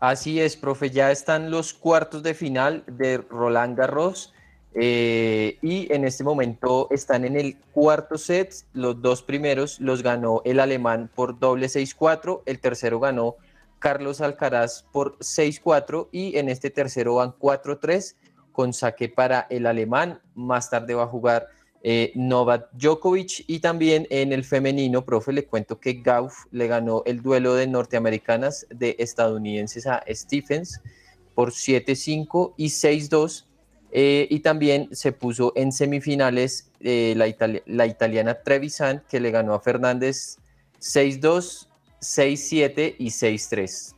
[0.00, 4.32] Así es, profe, ya están los cuartos de final de Roland Garros.
[4.74, 8.54] Eh, y en este momento están en el cuarto set.
[8.72, 12.42] Los dos primeros los ganó el alemán por doble 6-4.
[12.46, 13.36] El tercero ganó
[13.78, 16.08] Carlos Alcaraz por 6-4.
[16.12, 18.14] Y en este tercero van 4-3
[18.52, 20.20] con saque para el alemán.
[20.34, 21.48] Más tarde va a jugar
[21.82, 23.44] eh, Novak Djokovic.
[23.46, 27.66] Y también en el femenino, profe, le cuento que Gauff le ganó el duelo de
[27.66, 30.80] norteamericanas de estadounidenses a Stephens
[31.34, 33.47] por 7-5 y 6-2
[33.90, 39.30] eh, y también se puso en semifinales eh, la, itali la, italiana Trevisan, que le
[39.30, 40.38] ganó a Fernández
[40.80, 41.68] 6-2
[42.00, 43.94] 6-7 y 6-3.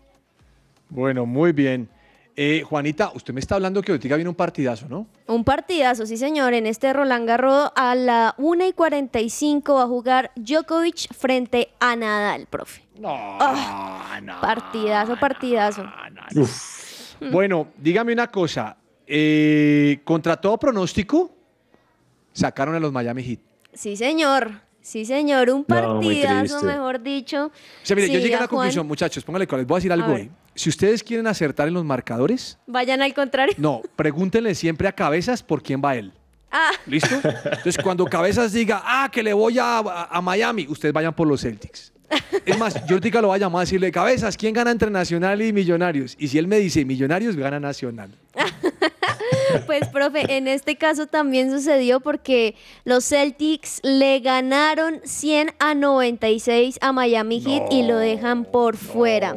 [0.88, 1.88] Bueno, muy bien.
[2.36, 5.06] Eh, Juanita, usted me está hablando que ahorita viene un partidazo, ¿no?
[5.26, 6.54] Un partidazo, sí señor.
[6.54, 11.96] En este Roland Garros a la 1 y 45 va a jugar Djokovic frente a
[11.96, 12.82] Nadal, profe.
[13.04, 15.84] Ah, No, Partidazo, partidazo.
[17.30, 18.76] Bueno, dígame una cosa.
[19.12, 21.34] Eh, contra todo pronóstico,
[22.32, 23.40] sacaron a los Miami Heat.
[23.74, 25.50] Sí señor, sí señor.
[25.50, 27.46] Un partidazo, mejor dicho.
[27.46, 27.50] O
[27.82, 29.92] sea, mire, yo llegué a la Juan, conclusión, muchachos, póngale cuál, les voy a decir
[29.92, 30.30] algo hoy.
[30.54, 33.54] Si ustedes quieren acertar en los marcadores, Vayan al contrario.
[33.58, 36.12] no, pregúntenle siempre a Cabezas por quién va él.
[36.52, 37.14] Ah, ¿Listo?
[37.24, 41.26] Entonces, cuando Cabezas diga, ah, que le voy a, a- a Miami, ustedes vayan por
[41.28, 41.92] los Celtics.
[42.44, 45.40] Es más, yo ahorita lo voy a llamar a decirle, Cabezas, ¿quién gana entre Nacional
[45.42, 46.16] y Millonarios?
[46.18, 48.10] Y si él me dice Millonarios, gana Nacional.
[49.66, 56.78] Pues, profe, en este caso también sucedió porque los Celtics le ganaron 100 a 96
[56.80, 59.36] a Miami Heat y lo dejan por fuera.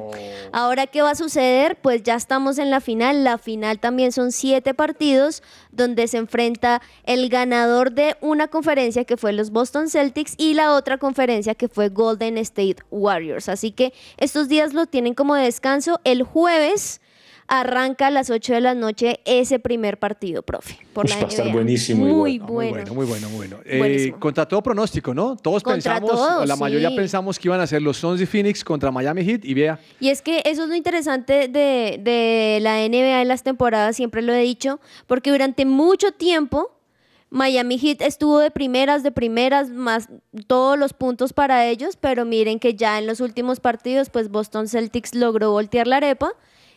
[0.51, 1.78] Ahora, ¿qué va a suceder?
[1.82, 3.24] Pues ya estamos en la final.
[3.24, 9.18] La final también son siete partidos donde se enfrenta el ganador de una conferencia que
[9.18, 13.49] fue los Boston Celtics y la otra conferencia que fue Golden State Warriors.
[13.49, 15.99] Así que estos días lo tienen como de descanso.
[16.03, 17.01] El jueves
[17.48, 20.78] arranca a las 8 de la noche ese primer partido, profe.
[20.94, 22.94] Por la va a estar buenísimo Muy bueno.
[22.94, 23.94] Muy bueno, muy bueno, muy bueno.
[23.94, 25.36] Eh, contra todo pronóstico, ¿no?
[25.36, 26.96] Todos Contra pensamos, todo, o la mayoría sí.
[26.96, 30.10] pensamos que iban a ser los Suns y Phoenix contra Miami Heat y vea, Y
[30.10, 34.34] es que eso es lo interesante de, de la NBA en las temporadas, siempre lo
[34.34, 36.72] he dicho, porque durante mucho tiempo
[37.34, 40.08] Miami Heat estuvo de primeras, de primeras, más
[40.46, 44.68] todos los puntos para ellos, pero miren que ya en los últimos partidos, pues Boston
[44.68, 46.34] Celtics logró voltear la arepa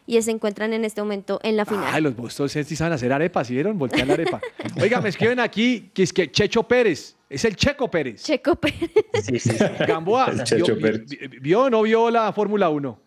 [0.06, 1.84] y se encuentran en este momento en la final.
[1.92, 3.76] ay, los Boston Celtics saben hacer arepas, ¿sí vieron?
[3.78, 4.40] Voltear la arepa.
[4.80, 8.22] Oiga, me escriben aquí que es que Checho Pérez, es el Checo Pérez.
[8.22, 8.90] Checo Pérez.
[9.22, 9.56] Sí, sí, sí.
[9.86, 11.02] Gamboa, El Checho ¿vio, Pérez.
[11.06, 13.00] vi- vio o no vio la Fórmula 1?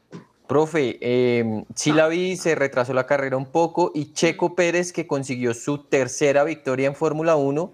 [0.48, 5.06] Profe, eh, sí la vi, se retrasó la carrera un poco y Checo Pérez que
[5.06, 7.72] consiguió su tercera victoria en Fórmula 1,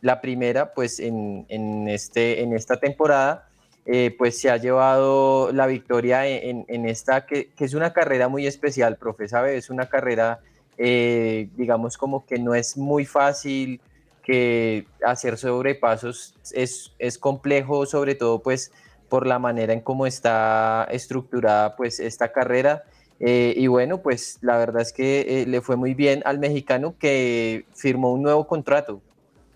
[0.00, 3.48] la primera pues en, en este, en esta temporada,
[3.86, 8.28] eh, pues se ha llevado la victoria en, en esta que, que es una carrera
[8.28, 9.56] muy especial, profe, ¿sabe?
[9.56, 10.40] Es una carrera,
[10.76, 13.80] eh, digamos como que no es muy fácil,
[14.26, 18.72] que hacer sobrepasos es, es complejo, sobre todo pues
[19.08, 22.82] por la manera en cómo está estructurada pues esta carrera.
[23.20, 26.96] Eh, y bueno, pues la verdad es que eh, le fue muy bien al mexicano
[26.98, 29.00] que firmó un nuevo contrato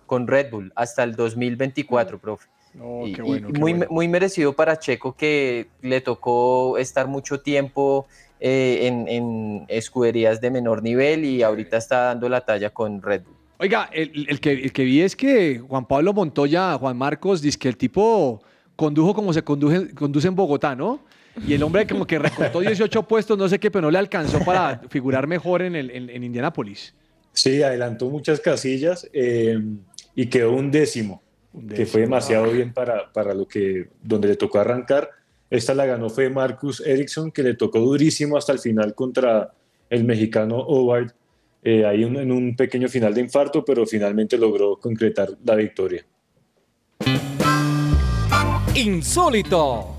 [0.07, 2.49] con Red Bull hasta el 2024, profe.
[2.81, 3.87] Oh, Y- qué y bueno, qué muy, bueno.
[3.91, 8.07] muy merecido para Checo que le tocó estar mucho tiempo
[8.39, 13.23] eh, en, en escuderías de menor nivel y ahorita está dando la talla con Red
[13.25, 13.35] Bull.
[13.59, 17.59] Oiga, el, el que, el que vi es que Juan Pablo Montoya, Juan Marcos, dice
[17.59, 18.43] que el tipo
[18.77, 21.05] condujo como se conduce, conduce en Bogotá, ¿no?
[21.47, 24.43] Y el hombre como que recortó 18 puestos, no sé qué, pero no le alcanzó
[24.45, 26.95] para figurar mejor en, el, en, en Indianápolis.
[27.33, 29.59] Sí, adelantó muchas casillas eh,
[30.15, 31.23] y quedó un décimo,
[31.69, 35.11] que fue demasiado bien para, para lo que donde le tocó arrancar.
[35.51, 39.53] Esta la ganó fue Marcus Ericsson, que le tocó durísimo hasta el final contra
[39.89, 41.13] el mexicano Howard,
[41.65, 46.05] eh, ahí un- en un pequeño final de infarto, pero finalmente logró concretar la victoria.
[48.77, 49.97] Insólito.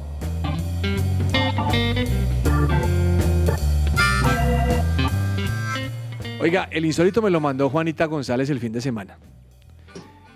[6.39, 9.18] Oiga, el insólito me lo mandó Juanita González el fin de semana.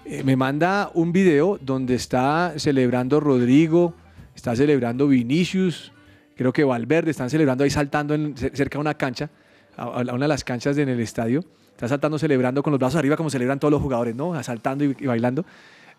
[0.07, 3.95] Eh, me manda un video donde está celebrando Rodrigo,
[4.35, 5.91] está celebrando Vinicius,
[6.35, 9.31] creo que Valverde, están celebrando ahí saltando cerca de una cancha,
[9.75, 11.43] a, una de las canchas en el estadio.
[11.71, 14.41] Está saltando, celebrando con los brazos arriba como celebran todos los jugadores, ¿no?
[14.43, 15.43] Saltando y, y bailando.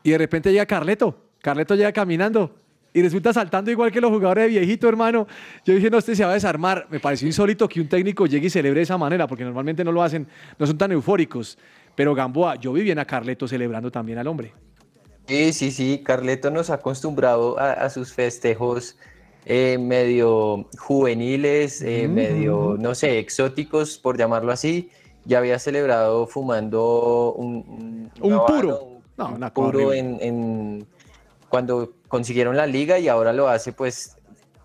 [0.04, 1.18] Y de repente llega Carleto.
[1.42, 2.54] Carleto llega caminando
[2.96, 5.26] y resulta saltando igual que los jugadores de viejito, hermano.
[5.66, 6.86] Yo dije, no, este se va a desarmar.
[6.90, 9.92] Me pareció insólito que un técnico llegue y celebre de esa manera, porque normalmente no
[9.92, 10.26] lo hacen,
[10.58, 11.58] no son tan eufóricos.
[11.96, 14.52] Pero Gamboa, yo vi bien a Carleto celebrando también al hombre.
[15.26, 18.96] Sí, sí, sí, Carleto nos ha acostumbrado a, a sus festejos
[19.44, 22.12] eh, medio juveniles, eh, Mm.
[22.14, 24.90] medio, no sé, exóticos, por llamarlo así.
[25.24, 29.00] Ya había celebrado fumando un, Un puro.
[29.16, 30.86] No, cosa puro en-
[31.48, 34.16] cuando consiguieron la liga y ahora lo hace pues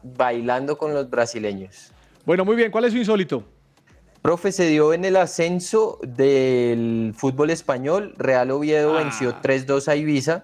[0.04, 1.92] bailando con los brasileños.
[2.26, 2.70] Bueno, muy bien.
[2.72, 3.44] ¿Cuál es su insólito?
[4.22, 8.14] Profe, se dio en el ascenso del fútbol español.
[8.18, 10.44] Real Oviedo venció 3-2 a Ibiza.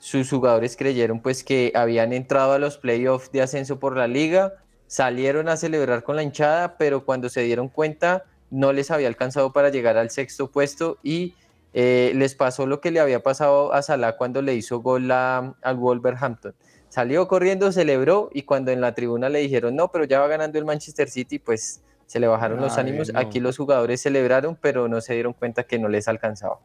[0.00, 4.54] Sus jugadores creyeron pues que habían entrado a los playoffs de ascenso por la liga,
[4.88, 9.52] salieron a celebrar con la hinchada, pero cuando se dieron cuenta no les había alcanzado
[9.52, 11.34] para llegar al sexto puesto y
[11.74, 15.54] eh, les pasó lo que le había pasado a Salah cuando le hizo gol a-
[15.62, 16.54] al Wolverhampton.
[16.88, 20.58] Salió corriendo, celebró y cuando en la tribuna le dijeron, no, pero ya va ganando
[20.58, 23.12] el Manchester City, pues se le bajaron los ánimos.
[23.12, 23.18] no.
[23.18, 26.58] Aquí los jugadores celebraron, pero no se dieron cuenta que no les alcanzaba.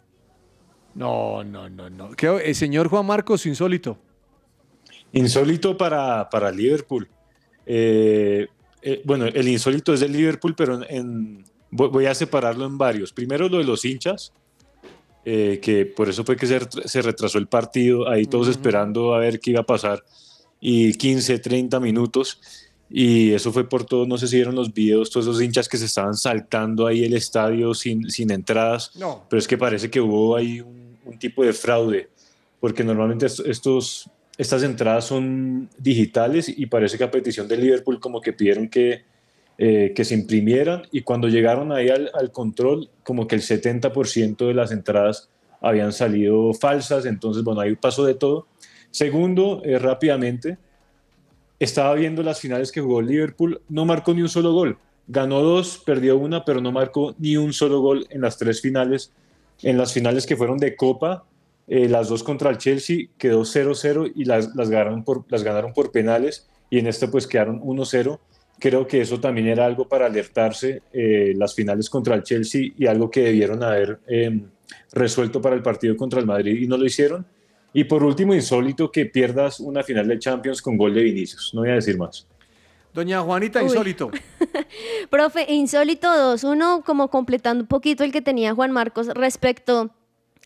[0.94, 2.12] No, no, no, no.
[2.12, 3.98] ¿Qué, el señor Juan Marcos, insólito.
[5.14, 7.08] Insólito para, para Liverpool.
[7.66, 8.48] Eh,
[8.82, 12.78] eh, bueno, el insólito es del Liverpool, pero en, en- voy voy a separarlo en
[12.78, 13.12] varios.
[13.14, 14.34] Primero lo de los hinchas,
[15.26, 19.20] eh, que por eso fue que se, se retrasó el partido, ahí todos esperando a
[19.20, 20.04] ver qué iba a pasar,
[20.60, 22.42] y 15, 30 minutos,
[22.94, 25.78] y eso fue por todo, no sé si vieron los videos, todos esos hinchas que
[25.78, 29.26] se estaban saltando ahí el estadio sin, sin entradas, No.
[29.30, 32.10] pero es que parece que hubo ahí un, un tipo de fraude,
[32.60, 38.00] porque normalmente est- estos, estas entradas son digitales y parece que a petición de Liverpool
[38.00, 39.04] como que pidieron que,
[39.58, 44.48] eh, que se imprimieran y cuando llegaron ahí al, al control como que el 70%
[44.48, 45.30] de las entradas
[45.62, 48.48] habían salido falsas, entonces bueno, ahí pasó de todo.
[48.89, 50.58] Segundo, eh, rápidamente,
[51.62, 54.80] estaba viendo las finales que jugó Liverpool, no marcó ni un solo gol.
[55.07, 59.14] Ganó dos, perdió una, pero no marcó ni un solo gol en las tres finales.
[59.62, 61.24] En las finales que fueron de Copa,
[61.68, 66.88] eh, las dos contra el Chelsea quedó 0-0 y las, ganaron por, penales y en
[66.88, 68.20] esta pues quedaron 1-0.
[68.57, 72.88] Creo que eso también era algo para alertarse eh, las finales contra el Chelsea y
[72.88, 74.41] algo que debieron haber eh,
[74.93, 77.24] resuelto para el partido contra el Madrid y no lo hicieron.
[77.74, 81.51] Y por último, insólito que pierdas una final de Champions con gol de Vinicius.
[81.53, 82.28] No voy a decir más.
[82.93, 83.65] Doña Juanita, Uy.
[83.65, 84.11] insólito.
[85.09, 86.43] Profe, insólito dos.
[86.43, 89.91] Uno, como completando un poquito el que tenía Juan Marcos respecto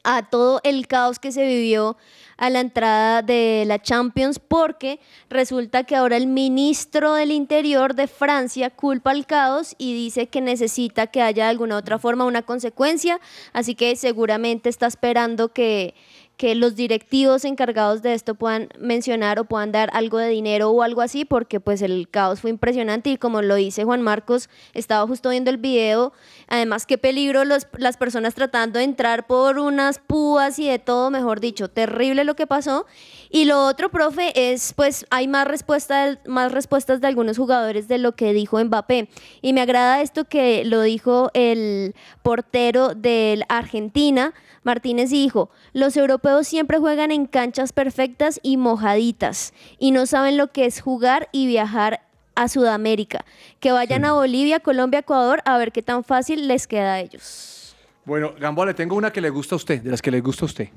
[0.04, 1.98] a todo el caos que se vivió
[2.38, 5.00] a la entrada de la Champions, porque
[5.30, 10.42] resulta que ahora el ministro del Interior de Francia culpa al caos y dice que
[10.42, 13.20] necesita que haya de alguna otra forma una consecuencia,
[13.54, 15.96] así que seguramente está esperando que
[16.38, 20.84] que los directivos encargados de esto puedan mencionar o puedan dar algo de dinero o
[20.84, 25.08] algo así, porque pues el caos fue impresionante y como lo dice Juan Marcos, estaba
[25.08, 26.14] justo viendo el video,
[26.48, 31.10] además qué peligro los, las personas tratando de entrar por unas púas y de todo,
[31.10, 32.86] mejor dicho, terrible lo que pasó.
[33.30, 37.98] Y lo otro, profe, es pues hay más, respuesta, más respuestas de algunos jugadores de
[37.98, 39.10] lo que dijo Mbappé.
[39.42, 46.48] Y me agrada esto que lo dijo el portero del Argentina, Martínez dijo, los europeos
[46.48, 51.46] siempre juegan en canchas perfectas y mojaditas y no saben lo que es jugar y
[51.46, 52.02] viajar
[52.34, 53.26] a Sudamérica.
[53.60, 57.76] Que vayan a Bolivia, Colombia, Ecuador a ver qué tan fácil les queda a ellos.
[58.06, 60.46] Bueno, Gamboa, le tengo una que le gusta a usted, de las que le gusta
[60.46, 60.70] a usted.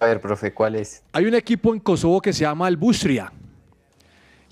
[0.00, 1.02] A ver, profe, ¿cuál es?
[1.12, 3.32] Hay un equipo en Kosovo que se llama el Bustria.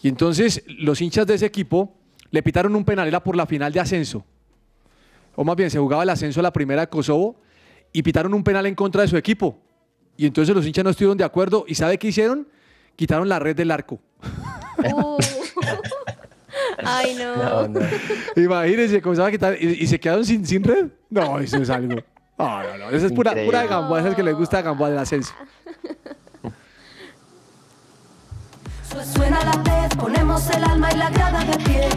[0.02, 1.94] Y entonces los hinchas de ese equipo
[2.30, 4.24] le pitaron un penal, era por la final de ascenso.
[5.34, 7.40] O más bien, se jugaba el ascenso a la primera de Kosovo
[7.92, 9.58] y pitaron un penal en contra de su equipo.
[10.16, 11.64] Y entonces los hinchas no estuvieron de acuerdo.
[11.66, 12.46] ¿Y sabe qué hicieron?
[12.94, 13.98] Quitaron la red del arco.
[16.84, 17.72] Ay, no.
[18.36, 20.88] Imagínense, comenzaban a quitar y, y se quedaron sin, sin red.
[21.08, 22.02] No, eso es algo.
[22.38, 22.90] No, no, no.
[22.90, 23.66] Esa es pura, pura.
[23.66, 25.32] Gamboa, esa es el que le gusta a Gamboa del ascenso.
[29.14, 31.88] Suena la pez, ponemos el alma y la grada de pie.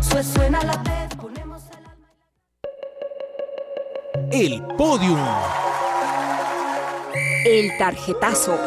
[0.00, 1.62] Sue- Suena la pez, ponemos
[4.30, 5.18] El podium.
[7.44, 8.58] El tarjetazo.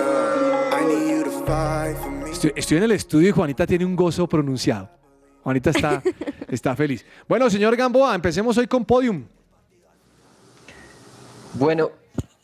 [2.31, 4.89] Estoy, estoy en el estudio y Juanita tiene un gozo pronunciado.
[5.43, 6.01] Juanita está,
[6.47, 7.05] está feliz.
[7.27, 9.25] Bueno, señor Gamboa, empecemos hoy con podium.
[11.54, 11.91] Bueno,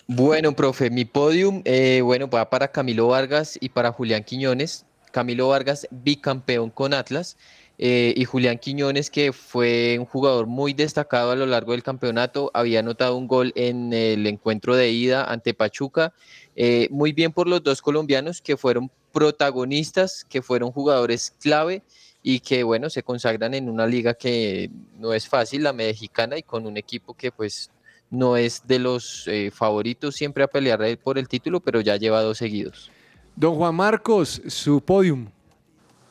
[0.08, 4.86] bueno, profe, mi podium, eh, bueno, va para Camilo Vargas y para Julián Quiñones.
[5.12, 7.38] Camilo Vargas, bicampeón con Atlas,
[7.78, 12.51] eh, y Julián Quiñones, que fue un jugador muy destacado a lo largo del campeonato,
[12.53, 16.14] había anotado un gol en el encuentro de ida ante Pachuca.
[16.55, 21.82] Eh, muy bien por los dos colombianos que fueron protagonistas, que fueron jugadores clave
[22.22, 26.43] y que, bueno, se consagran en una liga que no es fácil, la mexicana, y
[26.43, 27.72] con un equipo que pues
[28.10, 32.22] no es de los eh, favoritos siempre a pelear por el título, pero ya lleva
[32.22, 32.91] dos seguidos.
[33.36, 35.28] Don Juan Marcos, su podium.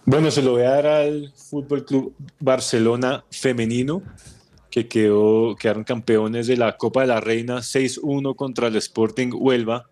[0.04, 4.02] Bueno, se lo voy a dar al Fútbol Club Barcelona femenino,
[4.70, 9.90] que quedó, quedaron campeones de la Copa de la Reina 6-1 contra el Sporting Huelva.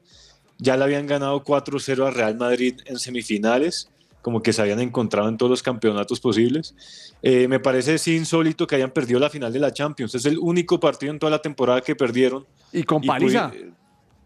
[0.59, 3.91] Ya le habían ganado 4-0 a Real Madrid en semifinales,
[4.25, 6.75] como que se habían encontrado en todos los campeonatos posibles.
[7.22, 10.14] Eh, me parece sí insólito que hayan perdido la final de la Champions.
[10.14, 12.47] Es el único partido en toda la temporada que perdieron.
[12.72, 13.53] Y con paliza.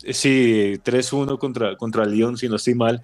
[0.05, 3.03] eh, Sí, 3-1 contra, contra Lyon, si no estoy mal.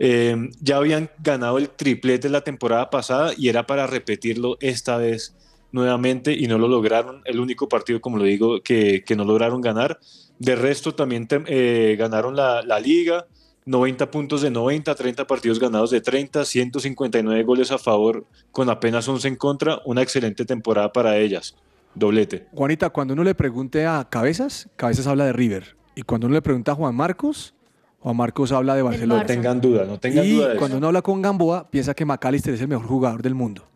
[0.00, 5.36] Eh, ya habían ganado el triplete la temporada pasada y era para repetirlo esta vez
[5.70, 7.22] nuevamente y no lo lograron.
[7.24, 10.00] El único partido, como lo digo, que, que no lograron ganar.
[10.40, 13.26] De resto, también te- eh, ganaron la, la liga,
[13.64, 19.08] 90 puntos de 90, 30 partidos ganados de 30, 159 goles a favor con apenas
[19.08, 19.80] 11 en contra.
[19.84, 21.54] Una excelente temporada para ellas.
[21.94, 22.46] Doblete.
[22.52, 25.76] Juanita, cuando uno le pregunte a Cabezas, Cabezas habla de River.
[25.94, 27.54] Y cuando uno le pregunta a Juan Marcos,
[28.00, 29.20] Juan Marcos habla de Barcelona.
[29.20, 30.78] No tengan duda, no tengan y duda de cuando eso.
[30.78, 33.68] uno habla con Gamboa, piensa que McAllister es el mejor jugador del mundo.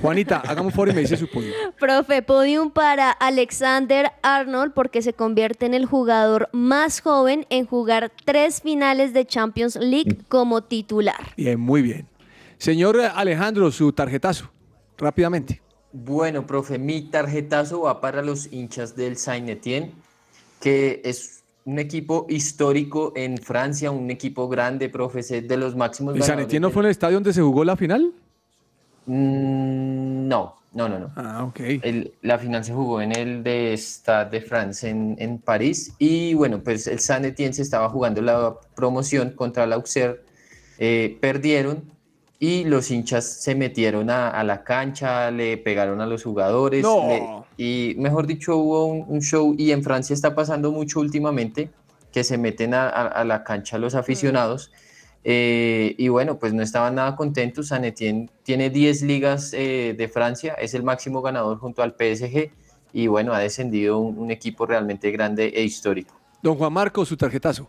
[0.00, 1.52] Juanita, hagamos un favor y me dice su podio.
[1.78, 8.12] Profe, podium para Alexander Arnold porque se convierte en el jugador más joven en jugar
[8.24, 11.34] tres finales de Champions League como titular.
[11.36, 12.06] Bien, muy bien.
[12.58, 14.50] Señor Alejandro, su tarjetazo,
[14.98, 15.60] rápidamente.
[15.92, 19.92] Bueno, profe, mi tarjetazo va para los hinchas del Saint-Étienne,
[20.60, 26.16] que es un equipo histórico en Francia, un equipo grande, profe, es de los máximos
[26.16, 28.12] ¿Y San Etienne no fue en el estadio donde se jugó la final?
[29.06, 31.10] Mm, No, no, no, no.
[31.16, 31.60] Ah, ok.
[31.82, 36.34] El- la final se jugó en el de Stade de France en, en París y
[36.34, 40.20] bueno, pues el Saint Etienne se estaba jugando la promoción contra el Auxerre,
[40.78, 41.84] eh, perdieron
[42.38, 47.06] y los hinchas se metieron a, a la cancha, le pegaron a los jugadores No.
[47.06, 51.70] le- y mejor dicho hubo un, un show y en Francia está pasando mucho últimamente
[52.12, 54.70] que se meten a, a- a la cancha los aficionados.
[55.24, 57.68] Eh, y bueno, pues no estaban nada contentos.
[57.68, 62.50] San Etienne tiene 10 ligas eh, de Francia, es el máximo ganador junto al PSG
[62.92, 66.14] y bueno, ha descendido un, un equipo realmente grande e histórico.
[66.42, 67.68] Don Juan Marcos, su tarjetazo.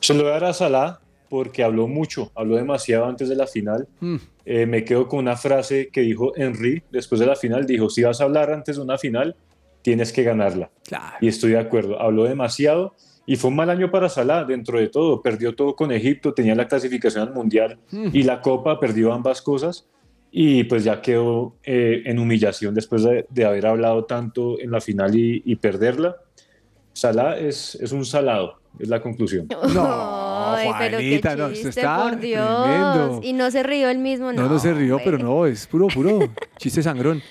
[0.00, 3.46] Se lo voy a dar a Salah porque habló mucho, habló demasiado antes de la
[3.46, 3.88] final.
[4.00, 4.16] Mm.
[4.44, 7.66] Eh, me quedo con una frase que dijo Henry después de la final.
[7.66, 9.36] Dijo, si vas a hablar antes de una final,
[9.80, 10.70] tienes que ganarla.
[10.84, 11.16] Claro.
[11.20, 12.00] Y estoy de acuerdo.
[12.00, 12.94] Habló demasiado
[13.26, 15.22] y fue un mal año para Salah dentro de todo.
[15.22, 18.08] Perdió todo con Egipto, tenía la clasificación al Mundial Mm.
[18.12, 19.86] y la Copa, perdió ambas cosas.
[20.34, 24.80] Y pues ya quedó eh, en humillación después de, de haber hablado tanto en la
[24.80, 26.16] final y, y perderla.
[26.94, 29.46] Salah es, es un salado, es la conclusión.
[29.74, 29.86] No,
[30.54, 32.64] Ay, pero qué Juanita, no, chiste, está por Dios.
[32.64, 33.20] tremendo.
[33.22, 34.42] Y no se rió el mismo, no.
[34.42, 36.18] No, no se rió, pero no, es puro, puro
[36.58, 37.22] chiste sangrón.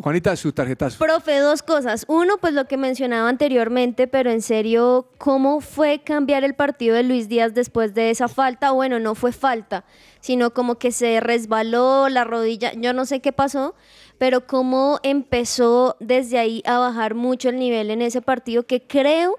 [0.00, 0.98] Juanita, su tarjetazo.
[0.98, 2.04] Profe, dos cosas.
[2.08, 7.02] Uno, pues lo que mencionaba anteriormente, pero en serio, ¿cómo fue cambiar el partido de
[7.02, 8.72] Luis Díaz después de esa falta?
[8.72, 9.84] Bueno, no fue falta,
[10.20, 13.74] sino como que se resbaló la rodilla, yo no sé qué pasó,
[14.18, 19.38] pero cómo empezó desde ahí a bajar mucho el nivel en ese partido, que creo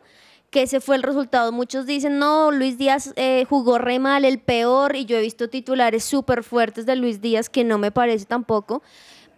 [0.49, 1.51] que ese fue el resultado.
[1.51, 5.49] Muchos dicen, no, Luis Díaz eh, jugó re mal, el peor, y yo he visto
[5.49, 8.81] titulares súper fuertes de Luis Díaz que no me parece tampoco,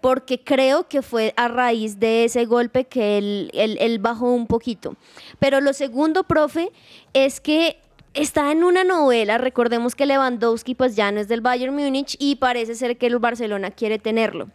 [0.08, 4.96] porque creo que fue a raíz de ese golpe que él, él- bajó un poquito.
[5.38, 6.72] Pero lo segundo, profe,
[7.12, 7.78] es que
[8.14, 12.38] está en una novela, recordemos que Lewandowski pues ya no es del Bayern Múnich y
[12.38, 14.48] parece ser que el Barcelona quiere tenerlo.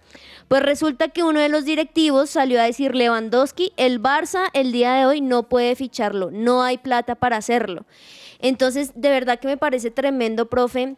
[0.49, 4.95] Pues resulta que uno de los directivos salió a decir Lewandowski, el Barça el día
[4.95, 7.85] de hoy no puede ficharlo, no hay plata para hacerlo.
[8.39, 10.97] Entonces, de verdad que me parece tremendo, profe,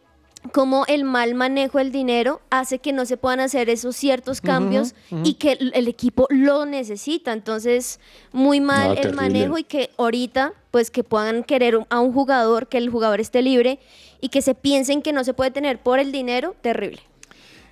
[0.53, 4.93] cómo el mal manejo del dinero hace que no se puedan hacer esos ciertos cambios
[5.23, 7.33] y que el, el equipo lo necesita.
[7.33, 7.99] Entonces,
[8.31, 9.21] muy mal No, el terrible.
[9.21, 13.19] manejo y que ahorita, pues que puedan querer un- a un jugador, que el jugador
[13.19, 13.79] esté libre
[14.21, 17.01] y que se piensen que no se puede tener por el dinero, terrible.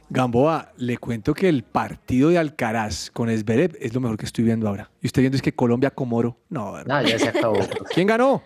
[0.09, 4.43] Gamboa, le cuento que el partido de Alcaraz con Esberev es lo mejor que estoy
[4.43, 4.91] viendo ahora.
[5.01, 6.37] Y usted viendo es que Colombia Comoro.
[6.49, 7.57] No, Ah, ya se acabó.
[7.93, 8.43] ¿Quién ganó?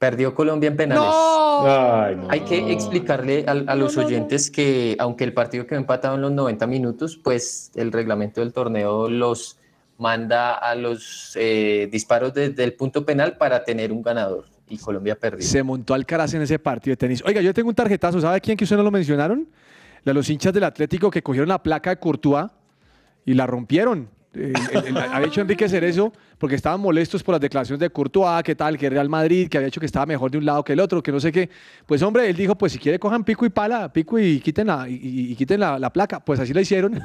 [0.00, 1.04] Perdió Colombia en penales.
[1.04, 1.66] ¡No!
[1.66, 2.26] Ay, no.
[2.30, 6.66] Hay que explicarle a, los oyentes que aunque el partido quedó empatado en los 90
[6.66, 9.58] minutos, pues el reglamento del torneo los
[9.98, 14.46] manda a los eh, disparos desde el punto penal para tener un ganador.
[14.70, 15.46] Y Colombia perdió.
[15.46, 17.22] Se montó Alcaraz en ese partido de tenis.
[17.26, 18.22] Oiga, yo tengo un tarjetazo.
[18.22, 19.46] ¿Sabe quién que usted no lo mencionaron?
[20.02, 22.46] De los hinchas del Atlético que cogieron la placa de Courtois
[23.26, 24.08] y la rompieron.
[24.32, 28.42] El- el- el- había hecho Enrique Cerezo porque estaban molestos por las declaraciones de Courtois,
[28.44, 30.72] que tal, que Real Madrid, que había hecho que estaba mejor de un lado que
[30.72, 31.50] el otro, que no sé qué.
[31.84, 34.86] Pues hombre, él dijo, pues si quiere cojan pico y pala, pico y quiten la,
[34.88, 36.20] y, quiten la, la placa.
[36.20, 37.00] Pues así la hicieron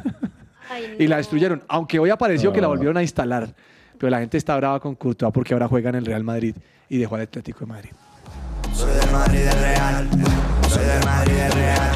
[1.00, 1.64] y la destruyeron.
[1.68, 3.54] Aunque hoy apareció que la volvieron a instalar.
[3.98, 6.56] Pero la gente está brava con Courtois porque ahora juega en el Real Madrid
[6.90, 7.90] y dejó al Atlético de Madrid.
[8.74, 10.10] Soy del Madrid del Real.
[10.70, 11.96] Soy del Madrid del Real.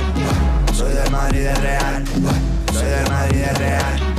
[0.73, 2.03] Soy del Madrid del Real.
[2.73, 4.18] Soy del Madrid del Real.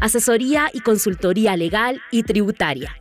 [0.00, 2.96] asesoría y consultoría legal y tributaria.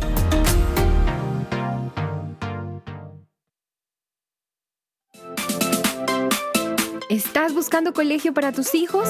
[7.10, 9.10] ¿Estás buscando colegio para tus hijos?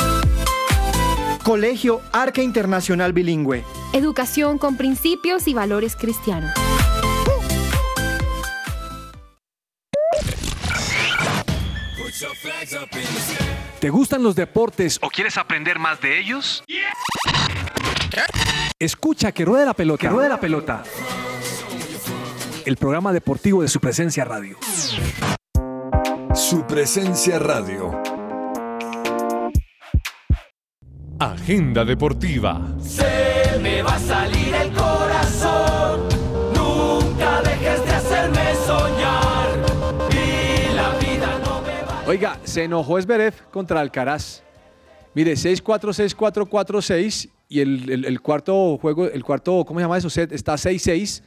[1.43, 3.63] Colegio Arca Internacional Bilingüe.
[3.93, 6.51] Educación con principios y valores cristianos.
[13.79, 16.63] ¿Te gustan los deportes ¿O quieres aprender más de ellos?
[18.77, 20.01] Escucha que ruede la pelota.
[20.01, 20.83] Que ruede la pelota.
[22.65, 24.57] El programa deportivo de su presencia radio.
[26.35, 28.10] Su presencia radio.
[31.21, 32.59] Agenda deportiva.
[32.81, 36.01] Se me va a salir el corazón.
[36.55, 39.49] Nunca dejes de hacerme soñar.
[40.09, 44.41] Y la vida no me va Oiga, se enojó Esberev contra Alcaraz.
[45.13, 49.99] Mire, 6-4, 6-4, 4-6 y el, el- el cuarto juego, el cuarto, ¿cómo se llama
[49.99, 50.09] eso?
[50.09, 51.21] Set está 6-6,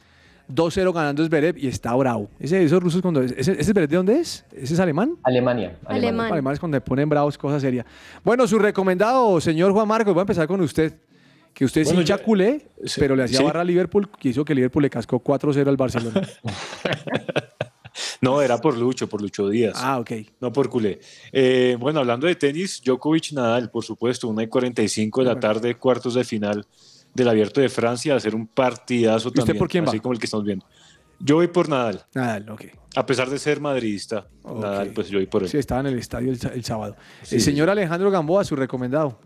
[0.49, 2.29] 2-0 ganando Esberev y está bravo.
[2.39, 3.21] Ese, esos rusos cuando...
[3.21, 4.45] ¿Ese, ese Zverev de dónde es?
[4.51, 5.15] ¿Ese es alemán?
[5.23, 5.77] Alemania.
[5.85, 6.31] Alemán.
[6.31, 7.85] Alemanes cuando le ponen bravos, cosa seria.
[8.23, 10.93] Bueno, su recomendado, señor Juan Marcos, voy a empezar con usted.
[11.53, 13.43] Que usted es Bueno, hincha yo- culé, sí, pero le hacía sí.
[13.45, 16.21] barra a Liverpool, que hizo que Liverpool le cascó 4-0 al Barcelona.
[18.21, 19.75] No, era por Lucho, por Lucho Díaz.
[19.77, 20.11] Ah, ok.
[20.41, 20.99] No por culé.
[21.31, 25.75] Eh, bueno, hablando de tenis, Djokovic Nadal, por supuesto, 1 y 45 de la tarde,
[25.75, 26.65] cuartos de final
[27.15, 29.57] del Abierto de Francia, a hacer un partidazo usted también.
[29.57, 29.89] por quién va?
[29.89, 30.65] Así como el que estamos viendo.
[31.19, 32.03] Yo voy por Nadal.
[32.13, 32.65] Nadal, ok.
[32.95, 35.49] A pesar de ser madridista, Nadal, pues yo voy por él.
[35.49, 36.95] Sí, estaba en el estadio el, sábado.
[37.23, 37.35] Sí.
[37.35, 39.17] El señor Alejandro Gamboa, su recomendado.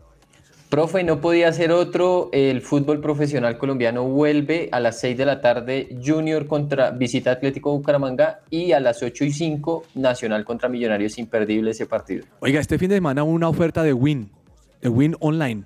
[0.69, 2.29] Profe, no podía ser otro.
[2.31, 5.97] El fútbol profesional colombiano vuelve a las 6 de la tarde.
[6.05, 11.17] Junior contra Visita Atlético Bucaramanga y a las 8 y 5 Nacional contra Millonarios.
[11.17, 12.25] Imperdible ese partido.
[12.39, 14.31] Oiga, este fin de semana hubo una oferta de Win,
[14.79, 15.63] de Win Online.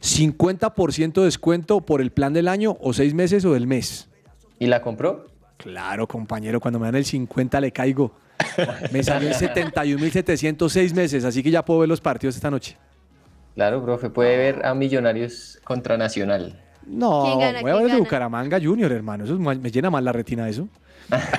[0.00, 4.08] 50% de descuento por el plan del año o seis meses o del mes.
[4.58, 5.26] ¿Y la compró?
[5.56, 8.12] Claro, compañero, cuando me dan el 50 le caigo.
[8.92, 12.76] Me salió en 71.706 meses, así que ya puedo ver los partidos esta noche.
[13.56, 16.62] Claro, profe, puede ver a Millonarios contra Nacional.
[16.86, 17.60] No, ¿Quién gana?
[17.60, 17.98] voy a ¿Quién ver de?
[18.00, 19.24] Bucaramanga Junior, hermano.
[19.24, 20.68] Eso es me llena más la retina eso.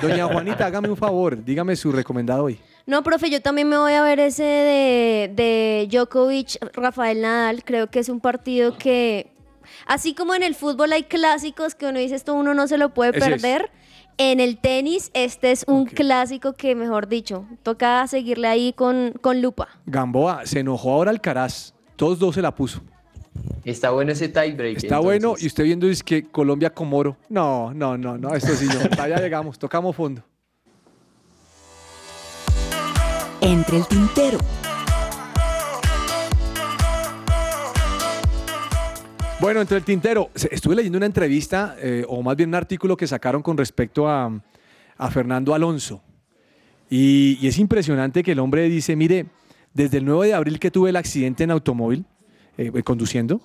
[0.02, 2.58] Doña Juanita, hágame un favor, dígame su recomendado hoy.
[2.90, 7.62] No, profe, yo también me voy a ver ese de, de Djokovic, Rafael Nadal.
[7.62, 9.30] Creo que es un partido que,
[9.86, 12.92] así como en el fútbol hay clásicos que uno dice esto uno no se lo
[12.92, 13.40] puede Ese es.
[13.40, 13.70] perder.
[14.18, 19.40] En el tenis, este es un clásico que, mejor dicho, toca seguirle ahí con, con
[19.40, 19.68] lupa.
[19.86, 21.72] Gamboa, se enojó ahora Alcaraz.
[21.94, 22.80] Todos dos se la puso.
[23.64, 24.78] Está bueno ese tiebreak.
[24.78, 27.16] Está bueno y usted viendo es que Colombia con Moro.
[27.28, 29.00] No, no, no, no, esto sí, no.
[29.00, 30.24] Allá llegamos, tocamos fondo.
[33.40, 34.38] Entre el tintero.
[39.40, 43.06] Bueno, entre el tintero, estuve leyendo una entrevista, eh, o más bien un artículo que
[43.06, 44.40] sacaron con respecto a,
[45.10, 46.02] Fernando Alonso.
[46.90, 49.26] Y, es impresionante que el hombre dice, mire,
[49.72, 52.04] desde el 9 de abril que tuve el accidente en automóvil,
[52.58, 53.40] eh, eh, conduciendo,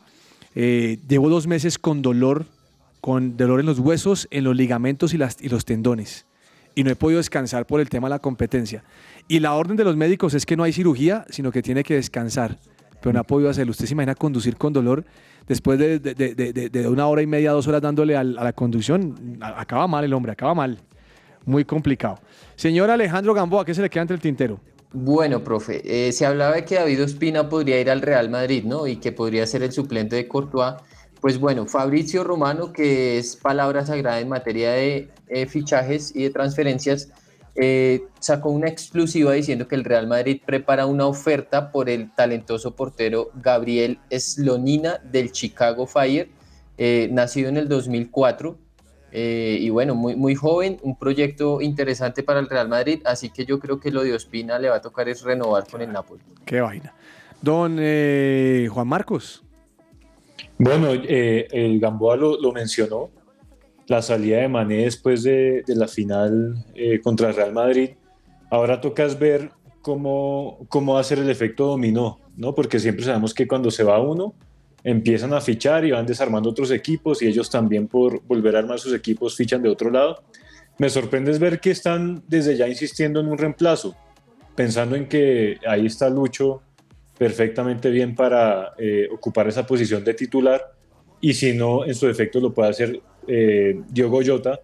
[0.54, 2.46] llevo dos meses con dolor
[3.06, 6.26] con dolor en los huesos, en los ligamentos y, y los tendones.
[6.74, 8.84] Y no he podido descansar por el tema de la competencia.
[9.28, 11.96] Y la orden de los médicos es que no hay cirugía, sino que tiene que
[11.96, 12.58] descansar.
[13.02, 13.72] Pero no ha podido hacerlo.
[13.72, 15.04] ¿Usted se imagina conducir con dolor
[15.48, 19.38] después de, una hora y media, dos horas dándole a, la conducción?
[19.42, 20.78] Acaba mal el hombre, acaba mal.
[21.46, 22.20] Muy complicado.
[22.56, 24.60] Señor Alejandro Gamboa, ¿qué se le queda entre el tintero?
[24.94, 28.88] Bueno, profe, eh, se hablaba de que David Ospina podría ir al Real Madrid, ¿no?
[28.88, 30.76] Y que podría ser el suplente de Courtois.
[31.20, 36.30] Pues bueno, Fabricio Romano, que es palabra sagrada en materia de eh, fichajes y de
[36.30, 37.10] transferencias,
[37.56, 42.76] eh, sacó una exclusiva diciendo que el Real Madrid prepara una oferta por el talentoso
[42.76, 46.30] portero Gabriel Slonina del Chicago Fire,
[46.78, 48.58] eh, nacido en el 2004.
[49.18, 53.46] eh, y bueno, muy, muy joven, un proyecto interesante para el Real Madrid, así que
[53.46, 56.22] yo creo que lo de Ospina le va a tocar es renovar con el Napoli.
[56.46, 56.94] Qué vaina.
[57.42, 59.42] Don eh, Juan Marcos.
[60.58, 63.10] Bueno, eh, el Gamboa lo, lo mencionó,
[63.88, 67.92] la salida de Mané después de, de la final eh, contra Real Madrid.
[68.50, 72.56] Ahora tocas ver cómo, cómo va a ser el efecto dominó, ¿no?
[72.56, 74.34] Porque siempre sabemos que cuando se va uno,
[74.84, 78.80] empiezan a fichar y van desarmando otros equipos y ellos también por volver a armar
[78.80, 80.24] sus equipos fichan de otro lado.
[80.78, 83.96] Me sorprende es ver que están desde ya insistiendo en un reemplazo,
[84.56, 86.62] pensando en que ahí está Lucho
[87.18, 90.62] perfectamente bien para eh, ocupar esa posición de titular
[91.22, 94.60] y si no, en su defecto lo puede hacer eh, Diogo Jota.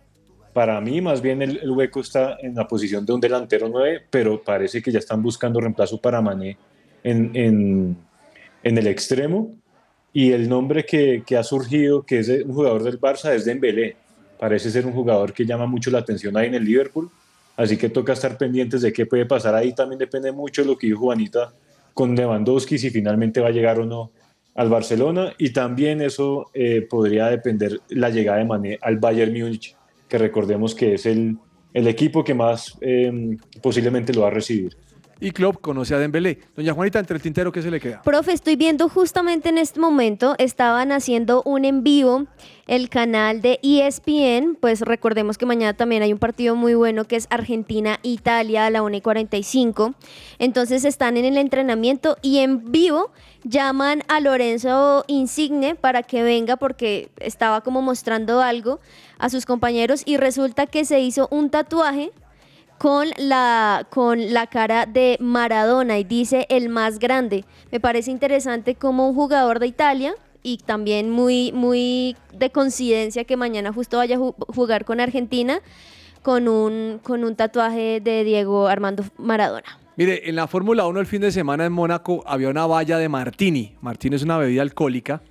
[0.53, 4.41] Para mí, más bien el, hueco está en la posición de un delantero 9, pero
[4.41, 6.57] parece que ya están buscando reemplazo para Mané
[7.03, 7.97] en, en,
[8.63, 9.55] en el extremo.
[10.13, 13.95] Y el nombre que, que ha surgido, que es un jugador del Barça, es Dembélé.
[14.37, 17.09] Parece ser un jugador que llama mucho la atención ahí en el Liverpool.
[17.55, 19.73] Así que toca estar pendientes de qué puede pasar ahí.
[19.73, 21.53] También depende mucho de lo que dijo Juanita
[21.93, 24.11] con Lewandowski, si finalmente va a llegar o no
[24.55, 25.33] al Barcelona.
[25.37, 29.75] Y también eso eh, podría depender la llegada de Mané al Bayern Múnich,
[30.07, 31.37] que recordemos que es el,
[31.73, 34.75] el equipo que más eh, posiblemente lo va a recibir.
[35.23, 36.39] Y Klopp conoce a Dembélé.
[36.55, 38.01] Doña Juanita, entre el tintero, ¿qué se le queda?
[38.01, 42.25] Profe, estoy viendo justamente en este momento, estaban haciendo un en vivo
[42.65, 47.17] el canal de ESPN, pues recordemos que mañana también hay un partido muy bueno que
[47.17, 49.93] es Argentina-Italia a la 1 y 45.
[50.39, 53.11] Entonces están en el entrenamiento y en vivo
[53.43, 58.79] llaman a Lorenzo Insigne para que venga porque estaba como mostrando algo
[59.19, 62.11] a sus compañeros y resulta que se hizo un tatuaje
[62.81, 67.45] con la, con la cara de Maradona y dice el más grande.
[67.71, 73.37] Me parece interesante como un jugador de Italia y también muy, muy de coincidencia que
[73.37, 75.59] mañana justo vaya a ju- jugar con Argentina
[76.23, 79.77] con un, con un tatuaje de Diego Armando Maradona.
[79.95, 83.09] Mire, en la Fórmula 1 el fin de semana en Mónaco había una valla de
[83.09, 83.75] martini.
[83.81, 85.21] Martini es una bebida alcohólica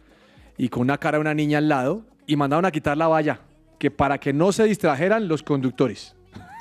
[0.57, 3.40] y con una cara de una niña al lado y mandaron a quitar la valla,
[3.80, 6.14] que para que no se distrajeran los conductores.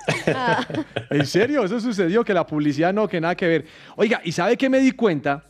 [1.10, 1.64] ¿En serio?
[1.64, 3.66] Eso sucedió, que la publicidad no, que nada que ver.
[3.96, 5.44] Oiga, ¿y sabe qué me di cuenta?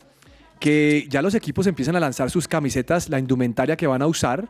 [0.58, 4.48] Que ya los equipos empiezan a lanzar sus camisetas, la indumentaria que van a usar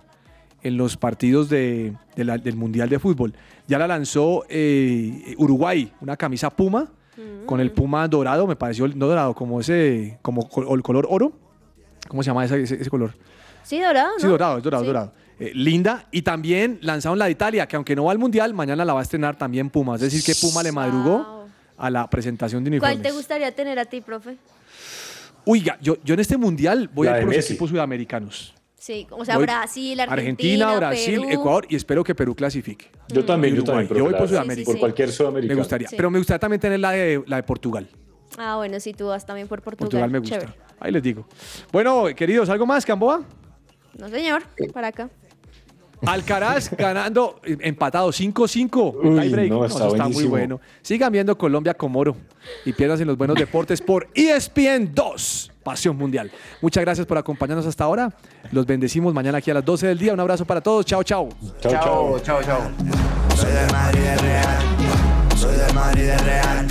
[0.62, 3.32] en los partidos de- de la- del Mundial de Fútbol.
[3.66, 6.88] Ya la lanzó eh, Uruguay, una camisa Puma,
[7.46, 11.32] con el Puma dorado, me pareció no dorado, como ese, como col- el color oro.
[12.08, 13.12] ¿Cómo se llama ese, ese- ese color?
[13.62, 14.18] Sí, dorado, ¿no?
[14.20, 14.86] Sí, dorado, es dorado, Sí.
[14.86, 15.12] dorado.
[15.41, 16.07] Eh, linda.
[16.12, 19.01] Y también lanzaron la de Italia, que aunque no va al Mundial, mañana la va
[19.01, 19.95] a estrenar también Puma.
[19.97, 21.47] Es decir, que Puma le madrugó
[21.78, 23.03] a la presentación de ¿Cuál uniformes.
[23.03, 24.36] te gustaría tener a ti, profe?
[25.47, 28.55] Oiga, yo, yo en este Mundial voy La a ir por los equipos sudamericanos.
[28.76, 31.30] Sí, o sea, Voy- Brasil, Argentina, Brasil, Perú.
[31.32, 32.91] Ecuador y espero que Perú clasifique.
[33.09, 33.88] Yo también, yo también.
[33.88, 34.70] Yo voy profe, por Sudamérica.
[34.70, 35.57] Por cualquier sudamericano.
[35.57, 35.88] Me gustaría.
[35.88, 35.97] Sí.
[35.97, 37.86] Pero me gustaría también tener la de, la de Portugal.
[38.38, 39.86] Ah, bueno, si tú vas también por Portugal.
[39.91, 40.38] Portugal me gusta.
[40.38, 40.59] Chévere.
[40.78, 41.26] Ahí les digo.
[41.72, 43.22] Bueno, queridos, ¿algo más, Camboa?
[43.99, 45.11] No, señor, para acá.
[46.07, 48.94] Alcaraz ganando, empatado 5-5.
[49.03, 49.51] Uy, Tiebreak.
[49.51, 50.61] no, No, está está muy bueno.
[50.82, 52.16] Sigan viendo Colombia con oro
[52.64, 56.30] y pierdas en los buenos deportes por ESPN 2, Pasión Mundial.
[56.62, 58.12] Muchas gracias por acompañarnos hasta ahora.
[58.53, 60.14] Los bendecimos mañana aquí a las 12 del día.
[60.14, 60.86] Un abrazo para todos.
[60.86, 61.28] Chao, chao.
[61.61, 62.20] Chao, chao.
[62.20, 62.61] chao, chao.
[63.36, 64.59] Soy del Madrid de Real,
[65.36, 66.66] soy del Madrid de Real,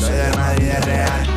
[0.00, 1.33] soy del Madrid de Real.